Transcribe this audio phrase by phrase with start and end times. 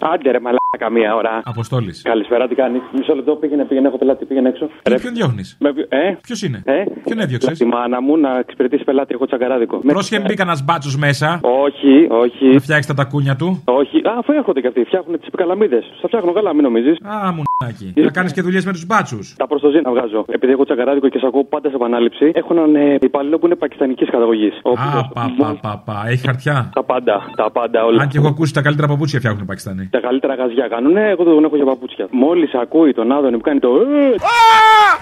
[0.00, 1.40] Άντε ρε μαλάκα μία ώρα.
[1.44, 2.02] Αποστόλης.
[2.02, 4.68] Καλησπέρα, τι κάνεις; Μισό λεπτό πήγαινε, πήγαινε, έχω πελάτη, πήγαινε έξω.
[4.82, 5.68] Ε, ποιον διώχνεις; Με...
[5.88, 9.80] Ε, Ποιος είναι; ε; Ποιον έδιωξες; Τη μάνα μου να εξυπηρετήσει πελάτη, έχω τσαγκαράδικο.
[9.82, 11.40] Με- Πρόσχε μπει κανένας μπάτσος μέσα.
[11.42, 12.46] Όχι, όχι.
[12.46, 13.62] Να φτιάξει τα τακούνια του.
[13.64, 13.96] Όχι.
[13.96, 15.80] Α, αφού έρχονται και αυτοί, φτιάχνουν τις καλαμίδε.
[15.98, 16.96] Στα φτιάχνω καλά, μην νομίζεις.
[17.02, 17.92] Α, μουνάκι.
[17.96, 19.34] Να κάνεις και δουλειές με τους μπάτσους.
[19.36, 20.24] Τα προστοζή να βγάζω.
[20.28, 23.54] Επειδή έχω τσαγκαράδικο και σε ακούω πάντα σε επανάληψη, έχω έναν ε, υπαλλήλο που είναι
[23.54, 24.54] πακιστανικής καταγωγής.
[24.62, 26.04] Α, πα, πα, πα, πα.
[26.08, 28.02] Έχει χαρτιά; Τα πάντα, τα πάντα όλα.
[28.02, 29.87] Αν και έχω ακούσει τα καλύτερα παπούτσια φτιάχνουν οι Πακιστανοί.
[29.90, 32.06] Τα καλύτερα γαζιά κάνουν, εγώ δεν έχω για παπούτσια.
[32.10, 33.68] Μόλις ακούει τον Άδωνη που κάνει το.
[33.68, 34.14] «Ε»,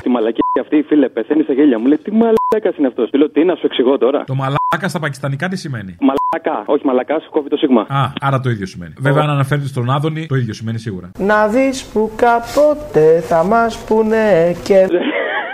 [0.03, 1.87] Τη μαλακή αυτή, φίλε, πεθαίνει στα γέλια μου.
[1.87, 3.11] Λέει τι μαλακά είναι αυτός.
[3.11, 4.25] Του λέω τι να σου εξηγώ τώρα.
[4.25, 7.81] Το μαλάκα στα πακιστανικά τι σημαίνει; Μαλακά, όχι μαλακά, κόβει το σίγμα.
[7.81, 8.93] Α, άρα το ίδιο σημαίνει.
[8.99, 11.11] Βέβαια, αν αναφέρεται στον Άδωνη, το ίδιο σημαίνει σίγουρα.
[11.19, 14.89] Να δεις που κάποτε θα μας πούνε και...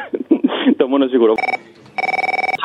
[0.79, 1.35] το μόνο σίγουρο.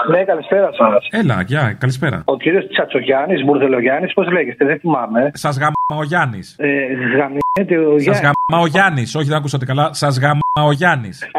[0.05, 1.07] Ναι, καλησπέρα σας.
[1.21, 2.21] Έλα, γεια, καλησπέρα.
[2.25, 5.31] Ο κύριος Τσατσογιάννης, Μπουρδελογιάννης, πώς λέγεστε, δεν θυμάμαι.
[5.33, 6.55] Σας γαμά ο Γιάννης.
[6.59, 6.67] Ε,
[7.17, 8.21] γαμιέται ο Σας Γιάννης.
[8.25, 9.15] γαμά ο Γιάννης.
[9.15, 9.93] Όχι, δεν ακούσατε καλά.
[9.93, 11.17] Σας γαμά ο Γιάννης.
[11.23, 11.29] Α,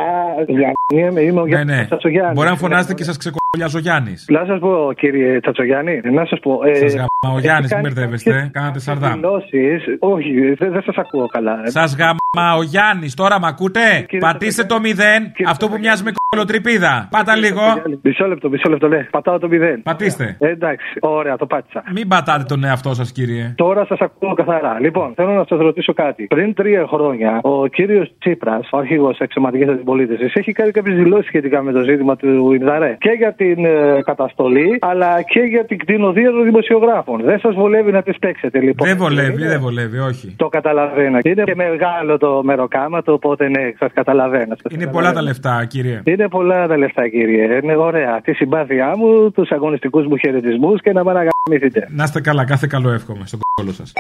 [0.63, 1.85] γαμιέμαι, είμαι ο Ναι, Γιάννης ναι.
[1.85, 2.35] Τσατσογιάννης.
[2.37, 4.21] Μπορεί να φωνάζετε και σας ξεκολλιάζει ο Γιάννης.
[4.29, 6.53] Να σας πω, κύριε Τσατσογιάννη, να σας πω.
[6.65, 8.51] Ε, Σας γαμά ο Γιάννης, μην μπερδεύεστε.
[8.53, 9.13] Κάνατε σαρδάμ.
[9.13, 9.81] δηλώσεις.
[9.99, 11.57] Όχι, δεν, δεν σας ακούω καλά.
[11.65, 12.28] Σας γαμά
[12.59, 14.95] ο Γιάννης, τώρα μ' ακούτε; Κύριε Πατήστε το Τσακαλιά.
[14.95, 15.79] μηδέν, Κύριε αυτό που Τσακαλιά.
[15.81, 17.09] μοιάζει με κολοτρυπίδα.
[17.11, 17.61] Πάτα λίγο.
[18.03, 19.07] Μισό λεπτό, μισό λεπτό, ναι.
[19.11, 19.83] Πατάω το μηδέν.
[19.83, 20.37] Πατήστε.
[20.39, 21.83] Ε, εντάξει, ωραία, το πάτησα.
[21.95, 23.53] Μην πατάτε τον εαυτό σας, κύριε.
[23.57, 24.81] Τώρα σας ακούω καθαρά.
[24.81, 26.27] Λοιπόν, θέλω να σας ρωτήσω κάτι.
[26.27, 31.63] Πριν τρία χρόνια, ο κύριος Τσίπρας, ο αρχηγός εξωματικής αντιπολίτευσης, έχει κάνει κάποιες δηλώσεις σχετικά
[31.63, 32.97] με το ζήτημα του Ινδαρέ.
[33.01, 37.23] Και για την ε, καταστολή, αλλά και για την κτηνοδία των δημοσιογράφων.
[37.23, 38.89] Δεν σας βολεύει να τις παίξετε, λοιπόν.
[38.89, 40.35] Δεν βολεύει, Είναι- δεν βολεύει, όχι.
[40.37, 41.19] Το καταλαβαίνω.
[41.23, 44.55] Είναι και μεγάλο το μεροκάματο, οπότε ναι, σας καταλαβαίνω.
[44.63, 44.91] Σας Είναι καταλαβαίνω.
[44.93, 46.01] πολλά τα λεφτά, κύριε.
[46.05, 47.59] Είναι πολλά τα λεφτά, κύριε.
[47.63, 48.21] Είναι ωραία.
[48.21, 51.89] Τη συμπάθειά μου, τους αγωνιστικούς μου χαιρετισμούς και να με αναγαμηθείτε.
[51.91, 53.93] Να είστε καλά, κάθε καλό εύχομαι στον κόλλο σας.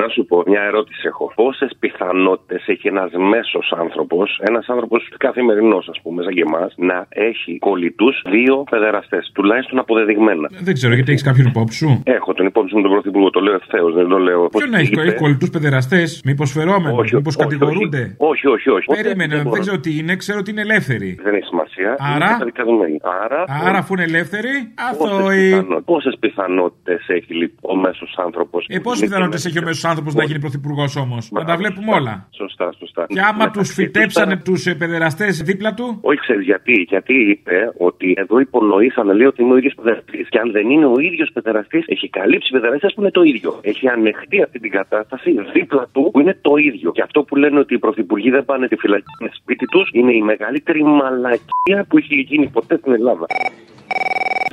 [0.00, 1.32] Να σου πω, μια ερώτηση έχω.
[1.34, 7.06] Πόσες πιθανότητες έχει ένας μέσος άνθρωπος, ένας άνθρωπος καθημερινός, ας πούμε, σαν και εμάς, να
[7.08, 12.46] έχει κολλητούς δύο παιδεραστέ, τουλάχιστον αποδεδειγμένα; Δεν ξέρω γιατί έχεις κάποιον υπόψη σου; Έχω τον
[12.46, 14.48] υπόψη μου τον Πρωθυπουργό, το λέω ευθέως, δεν το λέω.
[14.48, 15.02] Ποιον να έχει, είπε.
[15.02, 18.86] έχει κολλητούς παιδεραστέ, μήπως φερόμενου, Όχι, μήπως όχι, κατηγορούνται; Όχι, όχι, όχι.
[18.86, 21.18] Περίμενε, δεν ξέρω τι είναι, ξέρω ότι είναι ελεύθεροι.
[21.22, 21.96] Δεν έχει σημασία.
[21.98, 22.98] Άρα; Είναι καταδικασμένοι.
[23.24, 23.44] Άρα.
[23.68, 24.52] Άρα, αφού είναι ελεύθεροι,
[24.88, 25.66] αθώοι.
[25.84, 28.66] Πόσες πιθανότητες έχει λοιπόν ο μέσος άνθρωπος.
[28.68, 31.30] Ε, πόσες πιθανότητες έχει ο μέσος άνθρωπος να γίνει πρωθυπουργός όμως.
[31.30, 32.28] Να τα βλέπουμε όλα.
[32.30, 33.06] Σωστά, σωστά.
[33.08, 36.86] Και άμα τους Μεταξύ φυτέψανε τους του παιδεραστές δίπλα του; Όχι, ξέρεις γιατί.
[36.88, 40.28] Γιατί είπε ότι εδώ υπονοήσανε, λέει, ότι είναι ο ίδιος παιδεραστής.
[40.28, 43.58] Και αν δεν είναι ο ίδιος παιδεραστής, έχει καλύψει παιδεραστές που είναι το ίδιο.
[43.62, 46.92] Έχει ανεχτεί αυτή την κατάσταση δίπλα του που είναι το ίδιο.
[46.92, 50.12] Και αυτό που λένε ότι οι πρωθυπουργοί δεν πάνε τη φυλακή με σπίτι τους είναι
[50.12, 53.26] η μεγαλύτερη μαλακία που έχει γίνει ποτέ στην Ελλάδα.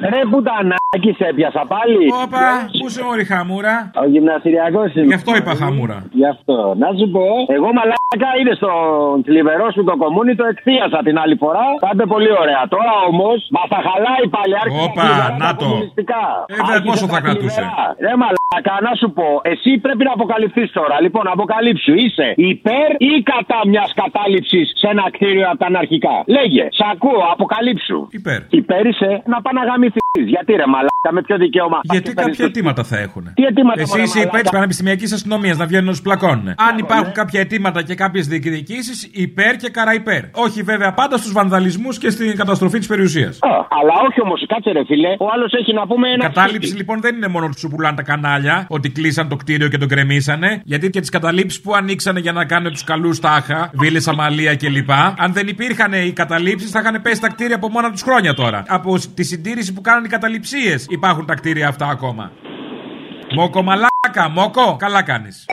[0.09, 0.21] Ρε
[0.97, 1.97] πουτανάκι σε έπιασα πάλι.
[2.23, 2.43] Όπα,
[2.79, 5.05] πού σε μωρή χαμούρα; Ο γυμναστηριακός είμαι.
[5.11, 5.97] Γι' αυτό είπα χαμούρα.
[6.19, 6.57] Γι' αυτό.
[6.83, 7.25] Να σου πω,
[7.57, 11.65] εγώ μαλάκα είδε στον θλιβερό σου το κομμούνι, το εκθίασα την άλλη φορά.
[11.83, 12.61] Θα είπε πολύ ωραία.
[12.75, 15.65] Τώρα όμως μα τα χαλάει πάλι άρχισε Όπα, τα θλιβερά να τα το.
[15.65, 16.23] κομμουνιστικά.
[16.51, 17.61] Ε, βέβαια, Άρχισε πόσο τα θα κρατούσε.
[17.61, 17.85] θλιβερά.
[18.05, 20.95] Ρε μαλάκα, να σου πω, εσύ πρέπει να αποκαλυφθείς τώρα.
[21.05, 21.93] Λοιπόν, αποκαλύψου.
[22.05, 26.15] Είσαι υπέρ ή κατά μιας κατάληψης σε ένα κτίριο από τα αναρχικά.
[26.37, 27.99] Λέγε, σ' ακούω, αποκαλύψου.
[28.19, 28.39] Υπέρ.
[28.61, 30.00] Υπέρ είσαι να πάει να γαμηθείς.
[30.19, 31.79] Γιατί ρε μαλάκα, με ποιο δικαίωμα.
[31.83, 33.23] Γιατί Αυτή κάποια περίπτωση- αιτήματα θα έχουν.
[33.33, 36.47] Τι αιτήματα Εσύ μωρέ, είσαι υπέρ μαλάκα; της πανεπιστημιακής αστυνομίας να βγαίνουν να του πλακώνουν.
[36.47, 40.21] Αν υπάρχουν κάποια αιτήματα και κάποιες διεκδικήσεις, υπέρ και καρά υπέρ.
[40.31, 43.37] Όχι βέβαια πάντα στους βανδαλισμούς και στην καταστροφή της περιουσίας.
[43.41, 43.47] Α,
[43.79, 45.07] αλλά όχι όμως, κάτσε ρε φίλε.
[45.19, 46.23] Ο άλλος έχει να πούμε ένα.
[46.23, 49.77] Κατάληψη λοιπόν δεν είναι μόνο ότι σου πουλάνε τα κανάλια, ότι κλείσαν το κτίριο και
[49.77, 50.61] τον κρεμίσανε.
[50.65, 54.91] Γιατί και τις καταλήψεις που ανοίξανε για να κάνουν τους καλούς τάχα, Βίλες Αμαλία κλπ.
[55.17, 58.63] Αν δεν υπήρχαν οι καταλήψεις, θα είχαν πέσει τα κτίρια από μόνα τους χρόνια τώρα.
[58.67, 62.31] Από τη συντήρηση που κάνουν οι καταληψίες υπάρχουν τα κτίρια αυτά ακόμα.
[63.35, 65.45] Μόκο μαλάκα, μόκο, καλά κάνεις.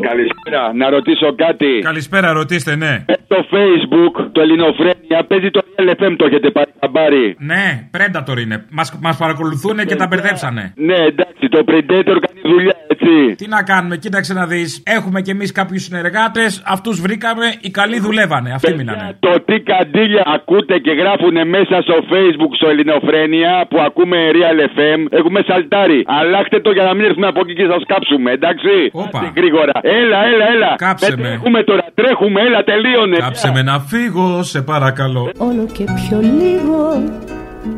[0.00, 1.78] Καλησπέρα, να ρωτήσω κάτι.
[1.82, 3.04] Καλησπέρα, ρωτήστε, ναι.
[3.06, 7.36] Ε, Το Facebook, το Ελληνοφρένια, παίζει το LFM, το έχετε πάρει χαμπάρι.
[7.38, 8.64] Ναι, Predator είναι.
[8.70, 10.72] Μας, μας παρακολουθούν και τα μπερδέψανε.
[10.76, 12.76] Ναι, εντάξει, το Predator κάνει δουλειά,
[13.06, 13.34] έτσι.
[13.44, 14.82] Τι να κάνουμε, κοίταξε να δεις.
[14.96, 18.50] Έχουμε κι εμείς κάποιους συνεργάτες, αυτούς βρήκαμε, οι καλοί δουλεύανε.
[18.52, 19.16] Αυτοί μείνανε.
[19.20, 25.00] Το τι καντήλια ακούτε και γράφουνε μέσα στο Facebook, στο Ελληνοφρένια, που ακούμε Real FM,
[25.18, 26.00] έχουμε σαλτάρει.
[26.20, 29.18] Αλλάχτε το για να μην έρθουμε από εκεί και σας κάψουμε, εντάξει; Όπα.
[29.18, 29.76] Άντε Γρήγορα.
[30.00, 30.70] Έλα, έλα, έλα.
[30.76, 31.28] Κάψε Δεν με.
[31.28, 33.16] Τρέχουμε τώρα, τρέχουμε, έλα, τελείωνε.
[33.16, 35.30] Κάψε με να φύγω, σε παρακαλώ.
[35.38, 36.80] Όλο και πιο λίγο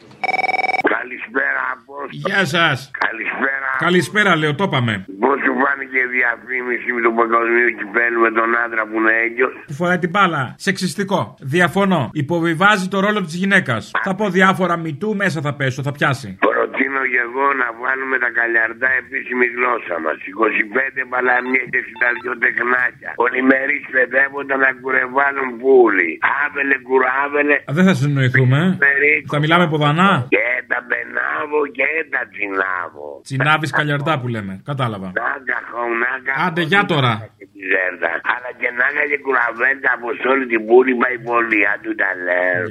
[2.11, 2.91] Γεια σας.
[2.97, 5.05] Καλησπέρα, Καλησπέρα, λέω, το είπαμε.
[5.19, 9.47] Πώς σου φάνηκε η διαφήμιση με τον παγκοσμίου κυπέλου με τον άντρα που είναι έγκυο;
[9.67, 10.55] Που φοράει την μπάλα.
[10.57, 11.35] Σεξιστικό.
[11.39, 12.09] Διαφωνώ.
[12.13, 13.91] Υποβιβάζει το ρόλο της γυναίκας.
[14.03, 16.37] Θα πω διάφορα μητού, μέσα θα πέσω, θα πιάσει.
[16.73, 20.17] Προτείνω και εγώ να βάλουμε τα καλιαρτά επίσημη γλώσσα μας.
[20.37, 23.09] 25 παλαμιέ και 62 τεχνάκια.
[23.21, 26.09] Πολυμερείς παιδεύοντα να κουρεβάλουν πουλι.
[26.41, 27.55] Άβελε κουράβελε.
[27.69, 28.59] Α, Δεν θα συνοηθούμε.
[28.89, 29.11] ε.
[29.33, 30.11] Θα μιλάμε ποδανά.
[30.35, 33.03] Και τα μπενάβο και τα τσινάβο.
[33.27, 34.53] Τσινάβη καλιαρτά που λέμε.
[34.69, 35.07] Κατάλαβα.
[35.21, 36.31] Νάγκα χωνάκα.
[36.45, 37.11] Άντε, για τώρα.
[37.39, 38.11] τη ζέρτα.
[38.33, 41.59] Αλλά και να έκανε κουραβέντα από σε όλη την πόλη πάει πολύ.
[41.73, 42.65] Αντού τα λέω.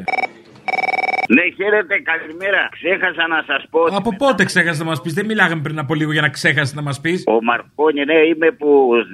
[1.29, 2.69] Ναι, χαίρετε, καλημέρα.
[2.79, 3.79] Ξέχασα να σας πω.
[3.81, 6.75] ότι- Από πότε ξέχασες να μας πεις, δεν μιλάγαμε πριν από λίγο για να ξέχασες
[6.75, 7.23] να μας πεις.
[7.26, 8.69] Ο Μαρκόνι, ναι, είμαι που.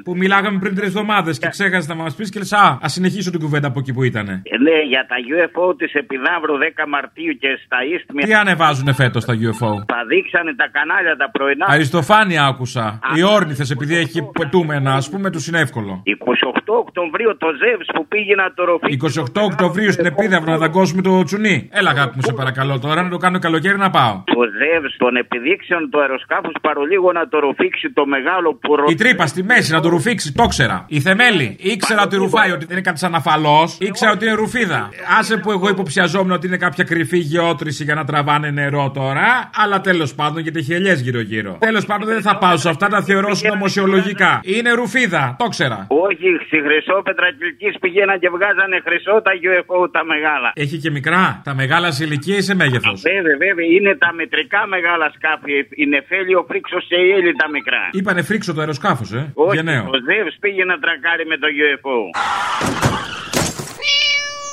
[0.04, 3.30] Που μιλάγαμε πριν τρεις εβδομάδες και ξέχασες να μας πεις και λες, Α, ας συνεχίσω
[3.30, 4.26] την κουβέντα από εκεί που ήταν.
[4.66, 8.26] Ναι, για τα UFO της Επιδαύρου 10 Μαρτίου και στα Ίστμια.
[8.26, 9.70] Τι ανεβάζουνε φέτος τα UFO.
[9.92, 11.66] Θα δείξανε τα κανάλια τα πρωινά.
[11.68, 12.98] Αριστοφάνεια άκουσα.
[13.16, 16.02] Οι όρνηθες, επειδή έχει πετούμενα, ας πούμε, τους είναι εύκολο.
[16.04, 18.92] 28 Οκτωβρίου το Ζεύς που πήγε να το ροφεί.
[18.92, 21.68] 28 Οκτωβρίου στην Επίδαυρο να δαγκώσουμε το τσουνί.
[21.72, 24.22] Έλα, αγάπη μου, σε παρακαλώ τώρα να το κάνω καλοκαίρι να πάω.
[24.24, 28.84] Το Ζεύς των επιδείξεων του αεροσκάφους παρολίγο να το ροφήξει το μεγάλο που ρο...
[28.88, 30.84] Η τρύπα στη μέση να το ρουφήξει, το ξέρα.
[30.88, 31.56] Η θεμέλη.
[31.60, 33.78] Ήξερα ότι ρουφάει, ότι δεν είναι κάτι σαν αφαλός.
[33.80, 34.88] Ήξερα ότι είναι ρουφίδα.
[35.18, 39.50] Άσε που εγώ υποψιαζόμουν ότι είναι κάποια κρυφή γεώτρηση για να τραβάνε νερό τώρα.
[39.62, 41.56] Αλλά τέλος πάντων γιατί έχει ελιέ γύρω-γύρω.
[41.60, 44.40] Τέλος πάντων δεν θα πάω σε αυτά, τα θεωρώ συνωμοσιολογικά.
[44.42, 45.86] Είναι ρουφίδα, το ξέρα.
[45.88, 50.52] Όχι, στη Χρυσόπετρα Κυλκής πηγαίναν και βγάζανε χρυσό τα UFO τα μεγάλα.
[50.54, 51.27] Έχει και μικρά.
[51.44, 52.92] Τα μεγάλα σε ηλικία ή σε μέγεθο.
[53.10, 55.52] Βέβαια, βέβαια, είναι τα μετρικά μεγάλα σκάφη.
[55.82, 57.82] Η Νεφέλιο Φρίξο σε Έλλη τα μικρά.
[57.98, 59.22] Είπανε φρίξο το αεροσκάφος, ε.
[59.34, 59.82] Όχι, Γενναίο.
[59.94, 61.98] ο Ζεύς πήγε να τρακάρει με το UFO.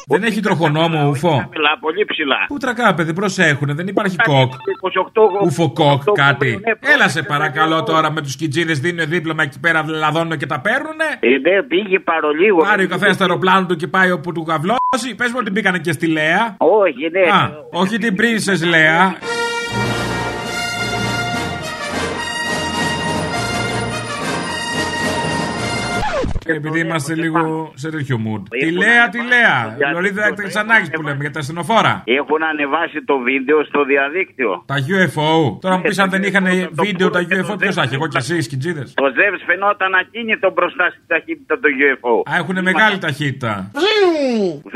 [0.08, 2.36] Δεν έχει τροχονόμο ουφό; Ψηλά, πολύ ψηλά.
[2.48, 3.76] Πού τρακά, παιδί, προσέχουν.
[3.76, 4.52] Δεν υπάρχει κοκ.
[5.42, 6.50] 28 Ουφο κοκ, κάτι.
[6.50, 10.60] ναι, Έλα σε παρακαλώ τώρα με τους κιτζίδες δίνουν δίπλωμα εκεί πέρα, λαδώνουν και τα
[10.60, 11.04] παίρνουνε.
[11.20, 12.58] Ε, ναι, πήγε παρολίγο.
[12.58, 14.44] Πάρει ο καθένα το αεροπλάνο του και πάει όπου του
[14.96, 15.16] καβλώσει.
[15.16, 16.56] Πες μου ότι μπήκανε και στη Λέα.
[16.58, 17.20] Όχι, ναι.
[17.20, 19.16] Α, όχι την Princess Λέα.
[26.46, 28.44] Επειδή είμαστε λίγο σε τέτοιο mood.
[28.60, 29.56] Τη Λέα, τη Λέα.
[29.94, 32.04] Λωρίδα Ξανάκη που λέμε για τα ασθενοφόρα.
[32.06, 34.64] Έχουν ανεβάσει το βίντεο στο διαδίκτυο.
[34.66, 35.32] Τα UFO.
[35.62, 38.42] Τώρα μου πεις αν δεν είχαν βίντεο τα UFO, ποιος θα έχει, εγώ και εσύ,
[38.42, 38.94] σκιτζίδες.
[38.94, 42.14] Το Ζεύς φαινόταν ακίνητο μπροστά στη ταχύτητα του UFO.
[42.32, 43.72] Α, έχουν μεγάλη ταχύτητα.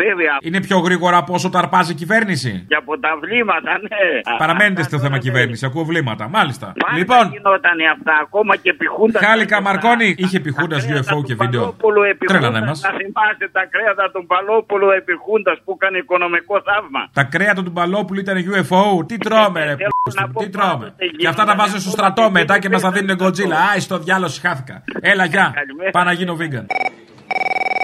[0.04, 0.33] Βέβαια.
[0.42, 2.65] Είναι πιο γρήγορα από όσο τα αρπάζει η κυβέρνηση.
[2.68, 4.38] Και από τα βλήματα, ναι.
[4.38, 6.30] Παραμένετε στο θέμα κυβέρνηση, ακούω βλήματα.
[6.30, 6.74] Μάλιστα.
[6.80, 9.19] Πάντα Λοιπόν, γινόταν αυτά, ακόμα και πιχούντα.
[9.25, 11.58] Χάλικα Μαρκόνη είχε πιχούντα UFO και βίντεο.
[11.59, 12.73] Τρέλανε Τρέλανε μα.
[12.85, 17.01] Να θυμάστε τα κρέατα του Παλόπουλου επιχούντα που έκανε οικονομικό θαύμα.
[17.19, 18.81] Τα κρέατα του Μπαλόπουλου ήταν UFO.
[19.07, 20.88] Τι τρώμε, ρε πούστη μου, τι τρώμε.
[21.21, 23.57] Και αυτά τα βάζουν στο στρατό μετά και μας τα δίνουν γκοτζίλα.
[23.57, 24.83] Α, στο διάλογο χάθηκα.
[25.11, 25.53] Έλα, γεια.
[25.91, 26.65] Πάω να γίνω vegan.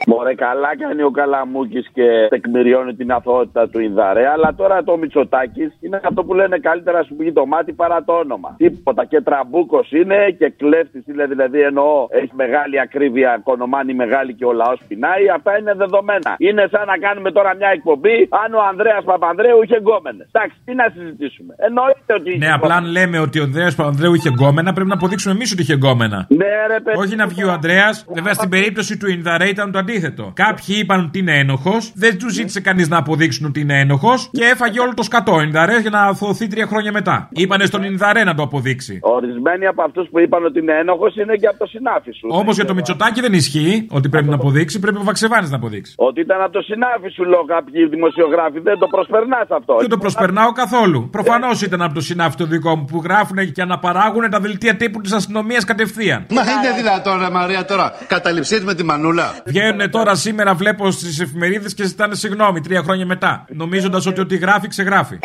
[0.05, 4.27] Μωρέ, καλά κάνει ο Καλαμούκης και τεκμηριώνει την αθωότητα του Ινδαρέ.
[4.27, 8.13] Αλλά τώρα το Μητσοτάκης είναι αυτό που λένε καλύτερα σου βγει το μάτι παρά το
[8.13, 8.55] όνομα.
[8.57, 9.05] Τίποτα.
[9.05, 11.25] Και τραμπούκος είναι και κλέφτης είναι.
[11.25, 15.23] Δηλαδή εννοώ έχει μεγάλη ακρίβεια, κονομάνει μεγάλη και ο λαός πεινάει.
[15.37, 16.31] Αυτά είναι δεδομένα.
[16.37, 20.27] Είναι σαν να κάνουμε τώρα μια εκπομπή αν ο Ανδρέας Παπανδρέου είχε γκόμενες.
[20.31, 21.51] Εντάξει, τι να συζητήσουμε.
[21.67, 22.37] Εννοείται ότι.
[22.37, 25.61] Ναι, απλά αν λέμε ότι ο Ανδρέας Παπανδρέου είχε γκόμενα, πρέπει να αποδείξουμε εμείς ότι
[25.61, 26.19] είχε γκόμενα.
[26.41, 26.97] Ναι, ρε, παιδί.
[27.01, 28.05] Όχι να βγει ο Ανδρέας.
[28.17, 29.93] Βέβαια στην περίπτωση του Ινδαρέ ήταν το αντίθετο.
[30.33, 34.43] Κάποιοι είπαν ότι είναι ένοχος, δεν τους ζήτησε κανείς να αποδείξουν ότι είναι ένοχος και
[34.43, 37.27] έφαγε όλο το σκατό ο Ινδαρές για να αθωωωθεί τρία χρόνια μετά.
[37.31, 38.99] Είπανε στον Ινδαρέ να το αποδείξει.
[39.01, 42.27] Ορισμένοι από αυτούς που είπαν ότι είναι ένοχος είναι και από το συνάφι σου.
[42.31, 45.93] Όμως για το Μητσοτάκι δεν ισχύει ότι πρέπει να αποδείξει, πρέπει ο Βαξεβάνης να αποδείξει.
[45.97, 48.59] Ότι ήταν από το συνάφι σου, λέω κάποιοι δημοσιογράφοι.
[48.59, 49.77] Δεν το προσπερνάς αυτό.
[49.79, 51.09] Δεν το προσπερνάω καθόλου.
[51.09, 55.01] Προφανώς ήταν από το συνάφι το δικό μου που γράφουν και αναπαράγουν τα δελτία τύπου
[55.01, 56.25] της αστυνομίας κατευθείαν.
[56.29, 61.19] Μα είναι δυνατόν, ρε Μαρία, τώρα καταληψεί με τη μανούλα; Βγαίνουν τώρα σήμερα, βλέπω στις
[61.19, 63.45] εφημερίδες και ζητάνε συγγνώμη τρία χρόνια μετά.
[63.49, 65.19] Νομίζοντας ότι ό,τι γράφει, ξεγράφει.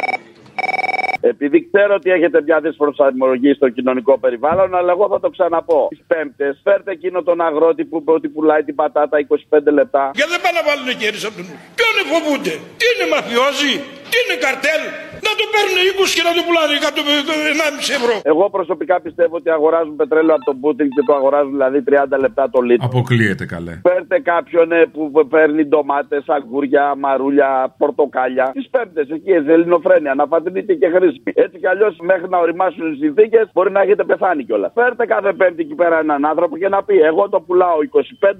[1.21, 5.87] Επειδή ξέρω ότι έχετε μια δυσπροσαρμογή στο κοινωνικό περιβάλλον, αλλά εγώ θα το ξαναπώ.
[5.91, 10.11] Τι Πέμπτες, φέρτε εκείνο τον αγρότη που, ότι πουλάει την πατάτα 25 λεπτά.
[10.19, 12.55] Και δεν πάνε να βάλουν κέρδη από τον νου; Ποιον φοβούνται.
[12.81, 13.75] Τι είναι μαφιόζοι;
[14.13, 14.83] Τι είναι καρτέλ;
[15.27, 18.15] Να το παίρνουν 20 και να το πουλάνε κάτω από 1,5 ευρώ.
[18.33, 22.43] Εγώ προσωπικά πιστεύω ότι αγοράζουν πετρέλαιο από τον Πούτιν και το αγοράζουν δηλαδή 30 λεπτά
[22.55, 22.87] το λίτρο.
[22.91, 23.75] Αποκλείεται καλέ.
[23.89, 25.03] Φέρτε κάποιον ε, που
[25.35, 27.51] παίρνει ντομάτες, αγγούρια, μαρούλια,
[27.83, 28.47] πορτοκάλια.
[28.59, 31.31] Τις πέμπτε εκεί, σε ελληνοφρένεια, να φατρείτε και χρήσιμη.
[31.45, 34.71] Έτσι κι αλλιώς μέχρι να οριμάσουν οι συνθήκες μπορεί να έχετε πεθάνει κιόλας.
[34.75, 37.79] Φέρτε κάθε πέμπτη εκεί πέρα έναν άνθρωπο και να πει: Εγώ το πουλάω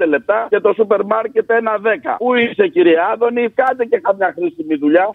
[0.03, 1.87] 25 λεπτά και το σούπερ μάρκετ ένα 10.
[2.19, 5.11] Πού είσαι κύριε Άδωνη, κάντε και καμιά χρήσιμη δουλειά.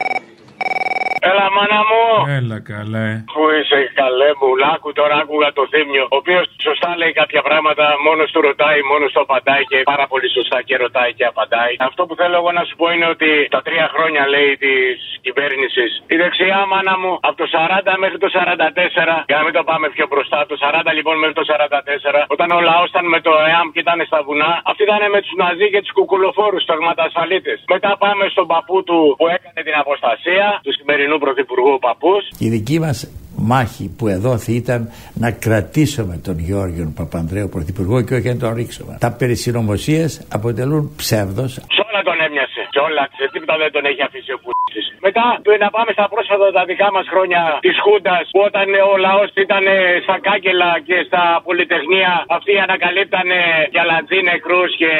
[1.29, 2.03] Έλα, μάνα μου.
[2.37, 3.07] Έλα καλέ.
[3.33, 4.49] Πού είσαι, καλέ μου.
[4.73, 6.03] Άκου τώρα, άκουγα το θύμιο.
[6.13, 10.27] Ο οποίος σωστά λέει κάποια πράγματα, μόνος του ρωτάει, μόνος του απαντάει και πάρα πολύ
[10.37, 11.73] σωστά και ρωτάει και απαντάει.
[11.89, 15.91] Αυτό που θέλω εγώ να σου πω είναι ότι τα τρία χρόνια λέει της κυβέρνησης,
[16.13, 19.85] η δεξιά μάνα μου από το 40 μέχρι το 44, για να μην το πάμε
[19.95, 23.67] πιο μπροστά, το 40 λοιπόν μέχρι το 44, όταν ο λαός ήταν με το ΕΑΜ
[23.73, 27.53] και ήταν στα βουνά, αυτοί ήταν με τους Ναζί και τους κουκουλοφόρους, του αγματασφαλίτε.
[27.73, 32.23] Μετά πάμε στον παππού του που έκανε την αποστασία, τους σημερινούς πρωθυπουργού παππούς.
[32.37, 38.27] Η δική μας μάχη που εδόθη ήταν να κρατήσουμε τον Γιώργιο Παπανδρέου Πρωθυπουργό και όχι
[38.27, 38.97] να τον ρίξουμε.
[38.99, 41.59] Τα περί συνωμοσίες αποτελούν ψεύδος.
[41.95, 42.61] Σ' όλα τον έμοιασε.
[42.73, 43.03] Σε όλα.
[43.19, 44.85] Σε τίποτα δεν τον έχει αφήσει ο Πούτσης.
[45.07, 48.81] Μετά ε, να πάμε στα πρόσφατα τα δικά μας χρόνια της Χούντας που όταν ε,
[48.91, 53.39] ο λαός ήταν ε, στα κάγκελα και στα πολυτεχνία αυτοί ανακαλύπτανε
[53.73, 54.91] γιαλατζή νεκρούς και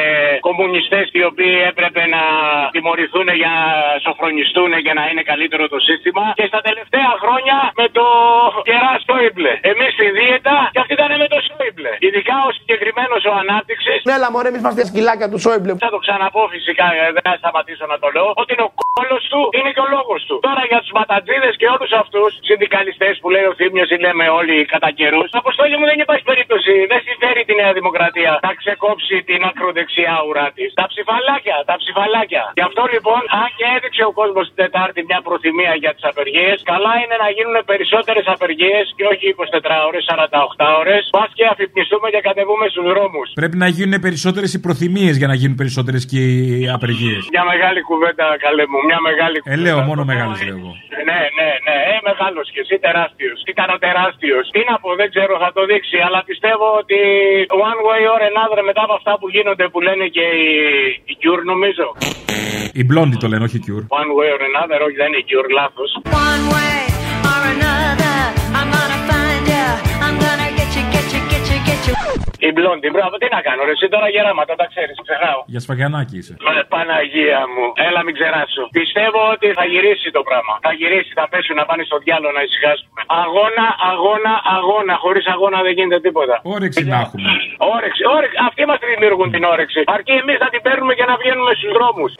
[0.48, 2.22] κομμουνιστές οι οποίοι έπρεπε να
[2.74, 3.64] τιμωρηθούν για να
[4.04, 6.24] σοφρονιστούν και να είναι καλύτερο το σύστημα.
[6.40, 8.06] Και στα τελευταία χρόνια με το
[8.68, 9.52] κερά Σόιμπλε.
[9.70, 11.92] Εμείς στη δίαιτα και αυτοί ήταν με το Σόιμπλε.
[12.06, 13.98] Ειδικά ο συγκεκριμένος ο ανάπτυξης.
[14.08, 15.72] Ναι, αλλά μωρέ, εμείς είμαστε σκυλάκια του Σόιμπλε.
[15.86, 16.85] Θα το ξαναπώ φυσικά, ε,
[17.16, 18.28] δεν θα σταματήσω να το λέω.
[18.42, 20.36] Ότι είναι ο κόλος του, είναι και ο λόγος του.
[20.48, 24.56] Τώρα για τους ματατζίδε και όλους αυτούς συνδικαλιστές που λέει ο Θήμιος ή λέμε όλοι
[24.74, 25.28] κατά καιρούς.
[25.42, 26.72] Αποστόλη μου δεν υπάρχει περίπτωση.
[26.92, 30.68] Δεν συμφέρει τη Νέα Δημοκρατία να ξεκόψει την ακροδεξιά ουρά της.
[30.80, 32.44] Τα ψηφαλάκια, τα ψηφαλάκια.
[32.58, 36.56] Γι' αυτό λοιπόν, αν και έδειξε ο κόσμος την Τετάρτη μια προθυμία για τις απεργίες,
[36.72, 41.02] καλά είναι να γίνουν περισσότερες απεργίες και όχι 24 ώρες, 48 ώρες.
[41.16, 43.26] Πα και αφυπνιστούμε και κατεβούμε στους δρόμους.
[43.42, 47.22] Πρέπει να γίνουν περισσότερες οι προθυμίες για να γίνουν περισσότερες και οι απεργίες.
[47.34, 48.78] Μια μεγάλη κουβέντα, καλέ μου.
[48.88, 49.62] Μια μεγάλη Ε, κουβέντα.
[49.66, 50.72] λέω μόνο μεγάλε λέω εγώ.
[51.08, 51.76] Ναι, ναι, ναι.
[51.92, 53.36] Ε, μεγάλος και εσύ τεράστιος.
[53.52, 54.44] Ήταν ο τεράστιος.
[54.54, 55.96] Τι να πω, δεν ξέρω, θα το δείξει.
[56.06, 56.98] Αλλά πιστεύω ότι
[57.68, 60.48] one way or another μετά από αυτά που γίνονται που λένε και οι,
[61.10, 61.86] οι Cure, νομίζω.
[62.80, 63.84] Οι μπλόντι το λένε, όχι Cure.
[64.00, 65.90] One way or another, όχι δεν είναι η Cure, λάθος.
[66.26, 66.76] One way
[67.32, 68.18] or another,
[72.48, 75.40] Η Blondie, μπράβο, τι να κάνω, ρε, εσύ τώρα γεράματα, τα ξέρεις, ξεχνάω.
[75.54, 76.34] Για σφαγιανάκι είσαι.
[76.50, 78.62] Ε, Παναγία μου, έλα μην ξεράσω.
[78.78, 80.54] Πιστεύω ότι θα γυρίσει το πράγμα.
[80.66, 82.98] Θα γυρίσει, θα πέσουν να πάνε στο διάλογο να ησυχάσουμε.
[83.24, 84.94] Αγώνα, αγώνα, αγώνα.
[85.04, 86.34] Χωρίς αγώνα δεν γίνεται τίποτα.
[86.54, 87.28] Όρεξη να έχουμε.
[87.74, 88.36] Όρεξη, όρεξη.
[88.48, 89.80] Αυτοί μας δημιουργούν την όρεξη.
[89.96, 92.12] Αρκεί εμείς να την παίρνουμε και να βγαίνουμε στους δρόμους.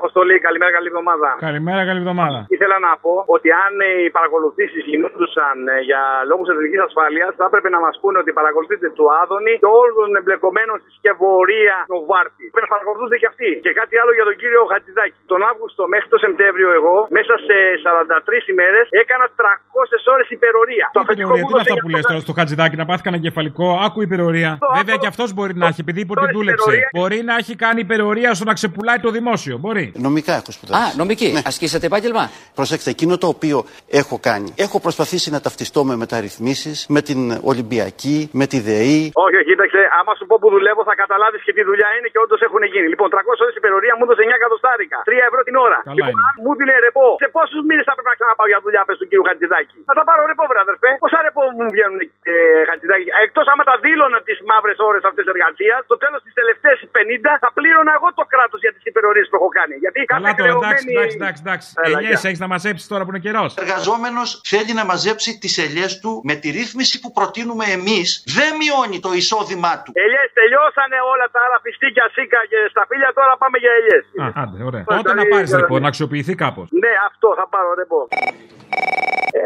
[0.00, 1.28] Αποστολή, καλημέρα, καλή εβδομάδα.
[1.48, 2.38] Καλημέρα, καλή εβδομάδα.
[2.56, 7.44] Ήθελα να πω ότι αν ε, οι παρακολουθήσεις γινόντουσαν ε, για λόγους εθνικής ασφάλειας, θα
[7.50, 12.00] έπρεπε να μας πούνε ότι παρακολουθείτε του Άδωνη και όλων των εμπλεκομένων στη σκευωρία του
[12.10, 12.44] Βάρτη.
[12.54, 13.50] Πρέπει να παρακολουθούνται και αυτοί.
[13.66, 15.18] Και κάτι άλλο για τον κύριο Χατζηδάκη.
[15.32, 20.86] Τον Αύγουστο μέχρι το Σεπτέμβριο, εγώ μέσα σε 43 ημέρες έκανα 300 ώρες υπερορία.
[20.96, 23.02] Το αφεντικό Υπερορία, μου τι είναι έδωσε αυτά που λες τώρα στο χατζηδάκι να πάθει
[23.06, 24.50] κανένα κεφαλικό; Άκου υπερορία.
[24.78, 26.74] Βέβαια και αυτός μπορεί να έχει, επειδή είπε ότι δούλεψε.
[26.96, 29.54] Μπορεί να έχει κάνει υπερορία στο να ξεπουλάει το δημόσιο.
[29.62, 29.84] Μπορεί.
[30.08, 30.82] Νομικά έχω σπουδάσει.
[30.82, 31.28] Α, νομική.
[31.50, 32.24] Ασκήσατε επάγγελμα;
[32.58, 33.58] Προσέξτε, εκείνο το οποίο
[34.00, 34.48] έχω κάνει.
[34.66, 39.00] Έχω προσπαθήσει να ταυτιστώ με μεταρρυθμίσεις, με την Ολυμπιακή, με τη ΔΕΗ.
[39.24, 42.20] Όχι, όχι, κοίταξε, άμα σου πω που δουλεύω θα καταλάβεις και τι δουλειά είναι και
[42.24, 42.86] όντως έχουν γίνει.
[42.92, 44.98] Λοιπόν, 300 ώρες υπερορία μου έδωσε 9 εκατοστάρικα.
[45.10, 45.78] 3 ευρώ την ώρα.
[45.88, 46.28] Καλά λοιπόν, είναι.
[46.28, 49.06] αν μου δίνει ρεπό, σε πόσους μήνες θα πρέπει να ξαναπάω για δουλειά, πες του
[49.10, 50.90] κύριου Χατζηδάκη; Θα τα πάρω ρεπό, βρε αδερφέ.
[51.04, 52.32] Πόσα ρεπό μου βγαίνουν, ε,
[52.68, 57.32] Χατζηδάκη; Εκτός άμα τα δήλωνα τις μαύρες ώρες αυτές εργασίας, το τέλος τη τελευταία 50
[57.42, 59.74] θα πλήρωνα εγώ το κράτος για τις υπερορίε που έχω κάνει.
[59.84, 61.40] Γιατί κάθε Καλά τώρα, εντάξει, κρεωμένη- εντάξει, εντάξει.
[61.46, 61.66] εντάξει.
[61.84, 62.28] Έλα, Ελιές γεια.
[62.28, 63.50] έχεις να μαζέψεις τώρα που είναι καιρός.
[63.54, 68.08] Ο εργαζόμενος θέλει να μαζέψει τις ελιές του με τη ρύθμιση που προτείνουμε εμείς.
[68.38, 69.90] Δεν μειώνει το εισόδημά του.
[70.04, 74.04] Ελιές, τελειώσανε όλα τα άλλα πιστίκια, σίκα και σταφύλια, τώρα πάμε για ελιές.
[74.24, 74.82] Α, άντε, ωραία.
[74.88, 76.66] Ωραία, Τότε να καλή- πάρει ρεπό, να αξιοποιηθεί κάπως.
[76.82, 78.00] Ναι, αυτό θα πάρω ρεπό.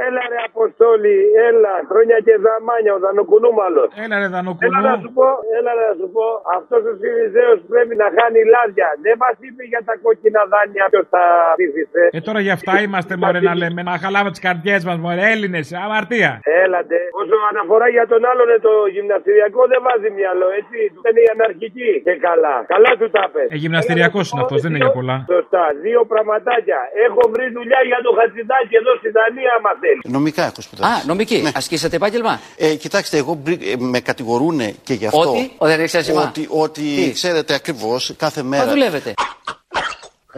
[0.06, 1.16] Έλα ρε Αποστόλη,
[1.48, 1.72] έλα.
[1.90, 3.88] Χρόνια και δαμάνια, ο Δανοκουνούμαλος.
[4.04, 4.80] Έλα ρε Έλα Δανοκουνού.
[4.88, 5.26] να σου πω,
[5.58, 6.24] έλα να σου πω,
[6.56, 8.88] αυτός ο Σιριζέος πρέπει να χάνει λάδια.
[9.04, 11.24] Δεν μας είπε για τα κόκκινα δάνεια ποιος τα
[11.58, 12.02] ψήφισε.
[12.16, 13.80] Ε, τώρα για αυτά είμαστε, μωρέ, να λέμε.
[13.88, 15.24] Να χαλάμε τις καρδιές μας, μωρέ.
[15.34, 16.30] Έλληνες, αμαρτία.
[16.64, 16.96] Έλατε.
[17.20, 20.78] Όσο αναφορά για τον άλλον ε, το γυμναστηριακό δεν βάζει μυαλό, έτσι.
[20.94, 21.90] Του είναι η αναρχική.
[22.06, 22.54] Και καλά.
[22.74, 23.48] Καλά του τα πες.
[23.54, 25.16] Ε, γυμναστηριακός είναι αυτός, δεν είναι για πολλά.
[25.34, 25.64] Σωστά.
[25.86, 26.80] Δύο πραγματάκια.
[27.06, 30.02] Έχω βρει δουλειά για το χατζηδάκι εδώ στη Δανία, άμα θέλεις.
[30.18, 30.92] Νομικά έχω σπουδάσει.
[30.92, 31.38] Α, νομική.
[31.60, 32.34] Ασκήσατε επάγγελμα;
[32.66, 35.28] Ε, κοιτάξτε, εγώ μπρι- ε, με κατηγορούν και γι' αυτό.
[35.30, 36.22] Ότι; Ο, δεν έχεις άσημα.
[36.28, 38.66] Ότι, ότι Τι; ξέρετε ακριβώς κάθε Μα μέρα.
[38.72, 39.10] δουλεύετε;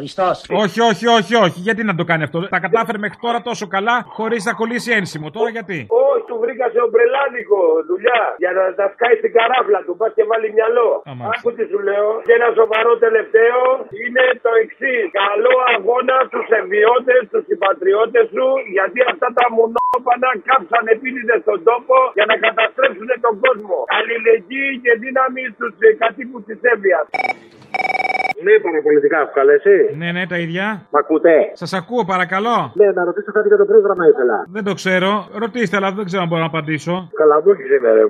[0.01, 0.37] Χριστός.
[0.63, 1.59] Όχι, όχι, όχι, όχι.
[1.67, 5.27] Γιατί να το κάνει αυτό; Τα κατάφερε μέχρι τώρα τόσο καλά χωρίς να κολλήσει ένσημο.
[5.37, 5.79] Τώρα γιατί;
[6.11, 9.93] Όχι, του βρήκα σε ομπρελάδικο δουλειά για να τα σκάει στην καράφλα του.
[10.01, 10.91] Πας και βάλει μυαλό.
[11.11, 11.29] Αμάς.
[11.33, 12.09] Άκου τι σου λέω.
[12.27, 13.61] Και ένα σοβαρό τελευταίο
[14.03, 15.05] είναι το εξής.
[15.23, 21.61] Καλό αγώνα στους ευβιώτε, στους συμπατριώτες σου, γιατί αυτά τα μουνόπεδα κόπανα κάψαν επίτηδες στον
[21.71, 23.77] τόπο για να καταστρέψουν τον κόσμο.
[23.99, 27.07] Αλληλεγγύη και δύναμη στους κατοίκους της Εύβοιας.
[28.47, 29.77] Ναι, παραπολιτικά έχω καλέσει.
[30.01, 30.67] Ναι, ναι, τα ίδια.
[30.93, 32.57] Μ' ακούτε; Σας ακούω, παρακαλώ.
[32.81, 34.37] Ναι, να ρωτήσω κάτι για το πρόγραμμα ήθελα.
[34.57, 35.11] Δεν το ξέρω.
[35.43, 36.95] Ρωτήστε, αλλά δεν ξέρω αν μπορώ να απαντήσω.
[37.21, 37.95] Καλά, μου έχει σήμερα.
[37.95, 38.05] ρε.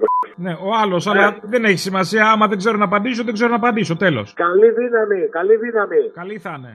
[0.45, 2.23] Ναι, ο άλλος, αλλά δεν έχει σημασία.
[2.33, 3.97] Άμα δεν ξέρω να απαντήσω, δεν ξέρω να απαντήσω.
[3.97, 4.27] Τέλος.
[4.45, 6.01] Καλή δύναμη, καλή δύναμη.
[6.21, 6.75] Καλή θα είναι.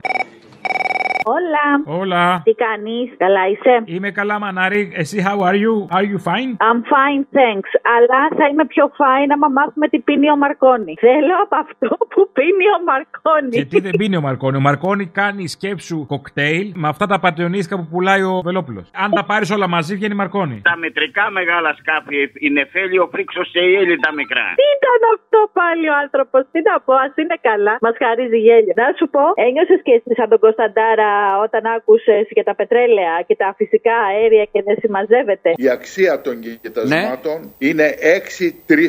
[1.34, 1.66] Όλα.
[2.00, 2.40] Όλα.
[2.44, 4.92] Τι κάνεις, καλά είσαι; Είμαι καλά, μανάρι.
[4.94, 5.74] Εσύ, how are you?
[5.96, 6.50] Are you fine?
[6.68, 7.70] I'm fine, thanks.
[7.96, 10.94] Αλλά θα είμαι πιο fine άμα μάθουμε τι πίνει ο Μαρκόνη.
[10.98, 13.50] Θέλω από αυτό που πίνει ο Μαρκόνη.
[13.56, 17.76] Και τι δεν πίνει ο Μαρκόνη; Ο Μαρκόνη κάνει σκέψου κοκτέιλ με αυτά τα πατεωνίσκα
[17.76, 18.90] που πουλάει ο Βελόπουλος.
[19.04, 20.60] Αν τα πάρεις όλα μαζί, βγαίνει Μαρκόνη.
[20.70, 24.46] Τα μετρικά μεγάλα σκάφη, η Νεφέλιο Φρίξος σε Ιέλη τα μικρά.
[24.60, 27.74] Τι ήταν αυτό πάλι ο άνθρωπος, τι να πω, ας είναι καλά.
[27.80, 28.72] Μας χαρίζει γέλιο.
[28.82, 31.10] Να σου πω, ένιωσες και εσύ σαν τον Κωνσταντάρα
[31.44, 35.52] όταν άκουσες για τα πετρέλαια και τα φυσικά αέρια και δεν συμμαζεύεται.
[35.56, 37.86] Η αξία των κοιτασμάτων είναι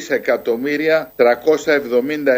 [0.10, 1.24] 6 εκατομμύρια 370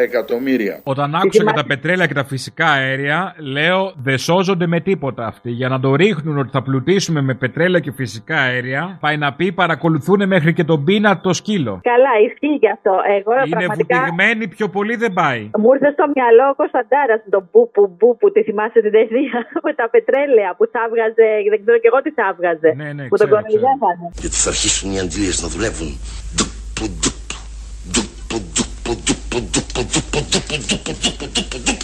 [0.03, 0.79] εκατομμύρια.
[0.83, 5.49] Όταν άκουσα για τα πετρέλαια και τα φυσικά αέρια, λέω δεν σώζονται με τίποτα αυτοί.
[5.49, 9.51] Για να το ρίχνουν ότι θα πλουτίσουμε με πετρέλαια και φυσικά αέρια, πάει να πει
[9.51, 11.79] παρακολουθούν μέχρι και τον πίνα το σκύλο.
[11.83, 12.93] Καλά, ισχύει γι' αυτό.
[13.17, 13.97] Εγώ Είναι πραγματικά.
[13.97, 15.49] βουτυγμένοι, πιο πολύ δεν πάει.
[15.57, 18.31] Μου ήρθε στο μυαλό ο Κωνσταντάρας τον μπούπου μπούπου.
[18.31, 21.27] Τη θυμάσαι την ταινία με τα πετρέλαια που θα έβγαζε.
[21.53, 22.69] Δεν ξέρω κι εγώ τι θα έβγαζε.
[22.81, 24.05] Ναι, ναι, που τον ξέρω, κοροϊδεύανε.
[24.23, 25.89] Γιατί θα αρχίσουν οι αντλίες να δουλεύουν.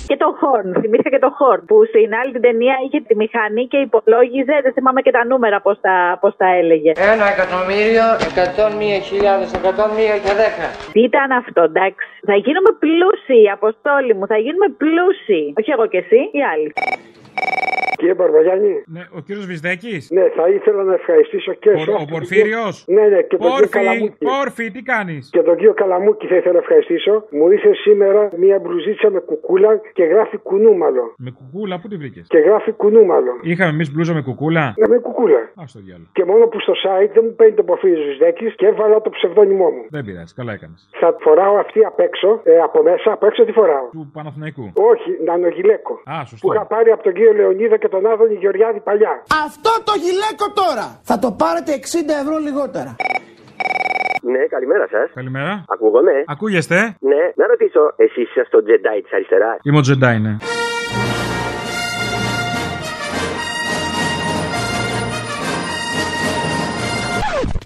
[0.09, 0.67] Και το χόρν.
[0.81, 1.61] Θυμήθηκα και το χόρν.
[1.69, 4.55] Που στην άλλη την ταινία είχε τη μηχανή και υπολόγιζε.
[4.65, 6.91] Δεν θυμάμαι και τα νούμερα πώ τα, πώς τα έλεγε.
[7.13, 10.67] Ένα εκατομμύριο, εκατόν μία χιλιάδες, εκατόν μία και δέκα.
[10.93, 12.07] Τι ήταν αυτό, εντάξει.
[12.29, 14.25] Θα γίνουμε πλούσιοι, Αποστόλη μου.
[14.31, 15.43] Θα γίνουμε πλούσιοι.
[15.59, 16.69] Όχι εγώ και εσύ, οι άλλοι.
[18.05, 18.73] Κύριε Μπαρβαγιάννη.
[18.95, 20.01] Ναι, ο κύριος Βυσδέκης.
[20.11, 22.75] Ναι, θα ήθελα να ευχαριστήσω και Ο, εσάς ο και Πορφύριος.
[22.85, 24.25] τον- Ναι, ναι, και τον κύριο Πόρφι, Καλαμούκη.
[24.31, 27.13] Πόρφι, τι κάνεις; Και τον κύριο Καλαμούκη θα ήθελα να ευχαριστήσω.
[27.37, 31.03] Μου ήρθε σήμερα μία μπλουζίτσα με κουκούλα και γράφει κουνούμαλο.
[31.17, 33.31] Με κουκούλα, πού τη βρήκες; Και γράφει κουνούμαλο.
[33.41, 35.39] Είχαμε εμείς μπλούζα με κουκούλα; Ναι, με κουκούλα.
[35.61, 36.09] Α το διάλογο.
[36.17, 39.69] Και μόνο που στο site δεν μου παίρνει το προφίλ Ζουσδέκη και έβαλα το ψευδόνυμό
[39.75, 39.83] μου.
[39.89, 40.89] Δεν πειράζει, καλά έκανες.
[41.01, 43.87] Θα φοράω αυτή απ' έξω, ε, από μέσα, από έξω τι φοράω.
[43.91, 44.71] Του Παναθηναϊκού.
[44.91, 45.93] Όχι, νανογιλέκο.
[46.13, 46.47] Α, σωστό.
[46.47, 49.13] Που είχα πάρει από τον κύριο Λεωνίδα και τον Άδωνη Γεωργιάδη παλιά.
[49.45, 52.91] Αυτό το γυλαίκο τώρα θα το πάρετε 60 ευρώ λιγότερα.
[54.33, 55.07] Ναι, καλημέρα σας.
[55.13, 55.63] Καλημέρα.
[55.67, 56.15] Ακούγομαι.
[56.25, 56.77] Ακούγεστε;
[57.11, 60.33] Ναι, να ρωτήσω, εσείς είστε στο Jedi της αριστεράς; Είμαι ο Τζεντάι, ναι.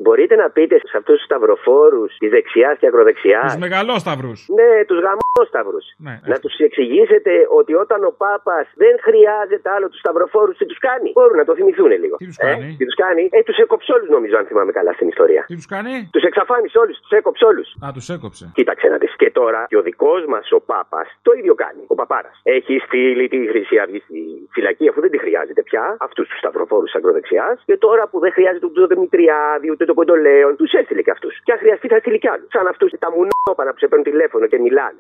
[0.04, 3.42] Μπορείτε να πείτε σε αυτούς τους σταυροφόρους τη δεξιά και ακροδεξιά.
[3.46, 4.34] Τους μεγαλόσταυρου.
[4.60, 5.82] Ναι, τους γαμόσταυρου.
[6.06, 10.80] Ναι, να τους εξηγήσετε ότι όταν ο Πάπας δεν χρειάζεται άλλο τους σταυροφόρους, τι τους
[10.88, 11.12] κάνει.
[11.18, 12.16] Μπορούν να το θυμηθούν λίγο.
[12.22, 14.92] Τι τους κάνει; Ε, τι τους κάνει; Ε, τους έκοψε όλους νομίζω, αν θυμάμαι καλά
[14.94, 15.44] στην ιστορία.
[15.48, 17.68] Τι τους κάνει; Τους εξαφάνισε όλους, τους έκοψε όλους.
[17.86, 18.52] Α, τους έκοψε.
[18.54, 19.16] Κοίταξε να δεις.
[19.16, 21.84] Και τώρα και ο δικός μας ο Πάπας το ίδιο κάνει.
[21.88, 22.40] Ο Παπάρας.
[22.44, 24.20] Έχει στείλει τη Χρυσή Αυγή στη
[24.52, 25.98] φυλακή αφού δεν τη χρειάζεται πια.
[26.00, 27.64] Αυτούς τους σταυροφόρους ακροδεξιάς.
[27.66, 31.34] Και τώρα που δεν χρειάζεται ούτε το Δημητριάδη ούτε το Κοντολέον, τους έστειλε και αυτούς.
[31.46, 32.48] Και αν χρειαστεί θα στείλει κι άλλους.
[32.56, 35.00] Σαν αυτούς τα μουνόπανα που σε παίρνουν τηλέφωνο και μιλάνε.